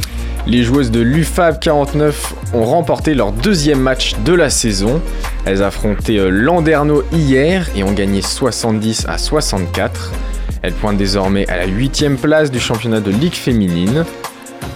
[0.47, 5.01] Les joueuses de l'UFAB 49 ont remporté leur deuxième match de la saison.
[5.43, 10.13] Elles affrontaient euh, Landerneau hier et ont gagné 70 à 64.
[10.61, 14.05] Elles pointent désormais à la 8 place du championnat de Ligue féminine.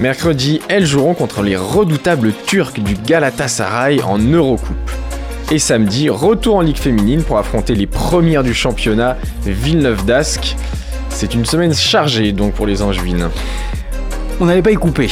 [0.01, 4.91] Mercredi, elles joueront contre les redoutables Turcs du Galatasaray en Eurocoupe.
[5.51, 9.15] Et samedi, retour en Ligue féminine pour affronter les premières du championnat
[9.45, 10.57] Villeneuve d'Ascq.
[11.07, 13.29] C'est une semaine chargée donc pour les Angevines.
[14.41, 15.09] On n'allait pas y couper.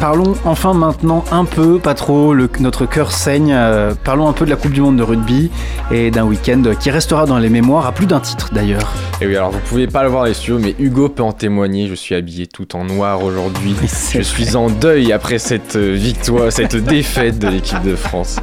[0.00, 3.52] Parlons enfin maintenant un peu, pas trop, le- notre cœur saigne.
[3.52, 5.50] euh, parlons un peu de la Coupe du Monde de rugby
[5.90, 8.92] et d'un week-end qui restera dans les mémoires à plus d'un titre d'ailleurs.
[9.22, 11.88] Et oui, alors vous pouvez pas le voir les studios, mais Hugo peut en témoigner.
[11.88, 13.74] Je suis habillé tout en noir aujourd'hui.
[14.12, 18.36] Je suis en deuil après cette euh, victoire, cette défaite de l'équipe de France.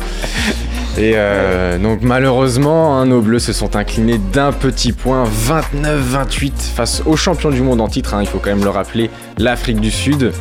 [0.95, 7.01] Et euh, donc malheureusement, hein, nos Bleus se sont inclinés d'un petit point, 29-28 face
[7.07, 8.13] aux champions du monde en titre.
[8.13, 10.31] hein, il faut quand même le rappeler, l'Afrique du Sud.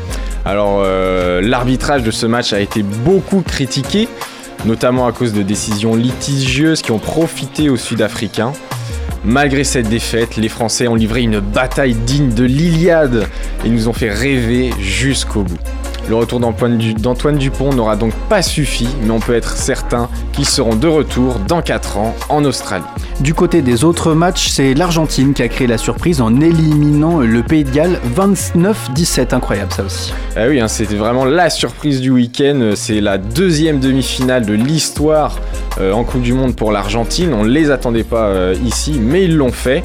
[0.44, 4.08] Alors euh, l'arbitrage de ce match a été beaucoup critiqué,
[4.66, 8.52] notamment à cause de décisions litigieuses qui ont profité aux Sud-Africains.
[9.24, 13.26] Malgré cette défaite, les Français ont livré une bataille digne de l'Iliade
[13.64, 15.58] et nous ont fait rêver jusqu'au bout.
[16.08, 20.08] Le retour d'Antoine Du- d'Antoine Dupont n'aura donc pas suffi, mais on peut être certain
[20.32, 22.84] qu'ils seront de retour dans 4 ans en Australie.
[23.20, 27.42] Du côté des autres matchs, c'est l'Argentine qui a créé la surprise en éliminant le
[27.42, 29.32] Pays de Galles 29-17.
[29.34, 30.12] Incroyable ça aussi.
[30.36, 32.72] Ah oui, hein, c'était vraiment la surprise du week-end.
[32.74, 35.38] C'est la deuxième demi-finale de l'histoire
[35.80, 37.32] euh, en Coupe du Monde pour l'Argentine.
[37.32, 39.82] On ne les attendait pas euh, ici, mais ils l'ont fait.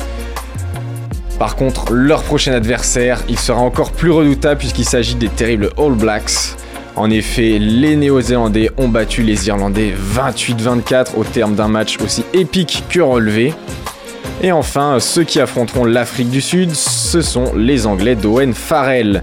[1.39, 5.93] Par contre, leur prochain adversaire, il sera encore plus redoutable puisqu'il s'agit des terribles All
[5.93, 6.55] Blacks.
[6.95, 12.83] En effet, les Néo-Zélandais ont battu les Irlandais 28-24 au terme d'un match aussi épique
[12.89, 13.53] que relevé.
[14.41, 19.21] Et enfin, ceux qui affronteront l'Afrique du Sud, ce sont les Anglais d'Owen Farrell.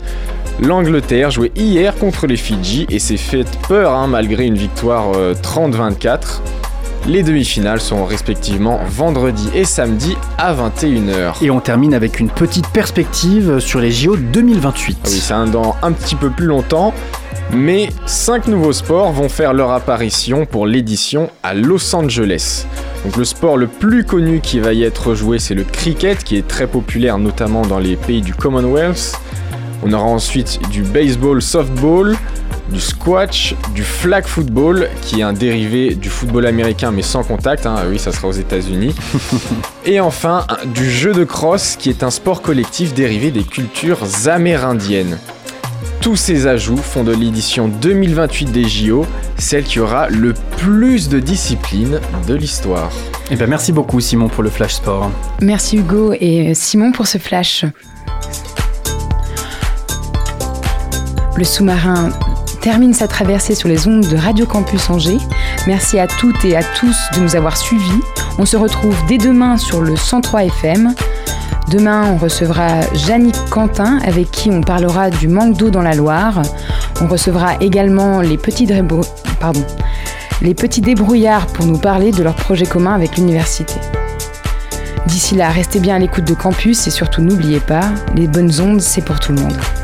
[0.60, 5.34] L'Angleterre jouait hier contre les Fidji et s'est fait peur hein, malgré une victoire euh,
[5.34, 6.40] 30-24.
[7.06, 11.34] Les demi-finales sont respectivement vendredi et samedi à 21h.
[11.42, 14.98] Et on termine avec une petite perspective sur les JO 2028.
[15.04, 16.94] Ah oui, c'est un dans un petit peu plus longtemps,
[17.52, 22.64] mais 5 nouveaux sports vont faire leur apparition pour l'édition à Los Angeles.
[23.04, 26.38] Donc le sport le plus connu qui va y être joué, c'est le cricket, qui
[26.38, 29.20] est très populaire notamment dans les pays du Commonwealth.
[29.82, 32.16] On aura ensuite du baseball softball,
[32.70, 37.66] du squash, du flag football, qui est un dérivé du football américain mais sans contact,
[37.66, 37.76] hein.
[37.88, 38.94] oui ça sera aux États-Unis.
[39.86, 45.18] Et enfin, du jeu de crosse, qui est un sport collectif dérivé des cultures amérindiennes.
[46.00, 49.06] Tous ces ajouts font de l'édition 2028 des JO
[49.38, 52.90] celle qui aura le plus de disciplines de l'histoire.
[53.30, 55.10] Et ben merci beaucoup Simon pour le Flash Sport.
[55.40, 57.64] Merci Hugo et Simon pour ce flash.
[61.36, 62.10] Le sous-marin
[62.64, 65.18] termine sa traversée sur les ondes de Radio Campus Angers.
[65.66, 68.00] Merci à toutes et à tous de nous avoir suivis.
[68.38, 70.94] On se retrouve dès demain sur le 103 FM.
[71.70, 76.40] Demain, on recevra Jannick Quentin avec qui on parlera du manque d'eau dans la Loire.
[77.02, 78.64] On recevra également les petits,
[80.80, 83.74] débrouillards pour nous parler de leur projet commun avec l'université.
[85.06, 88.80] D'ici là, restez bien à l'écoute de campus et surtout n'oubliez pas, les bonnes ondes,
[88.80, 89.83] c'est pour tout le monde.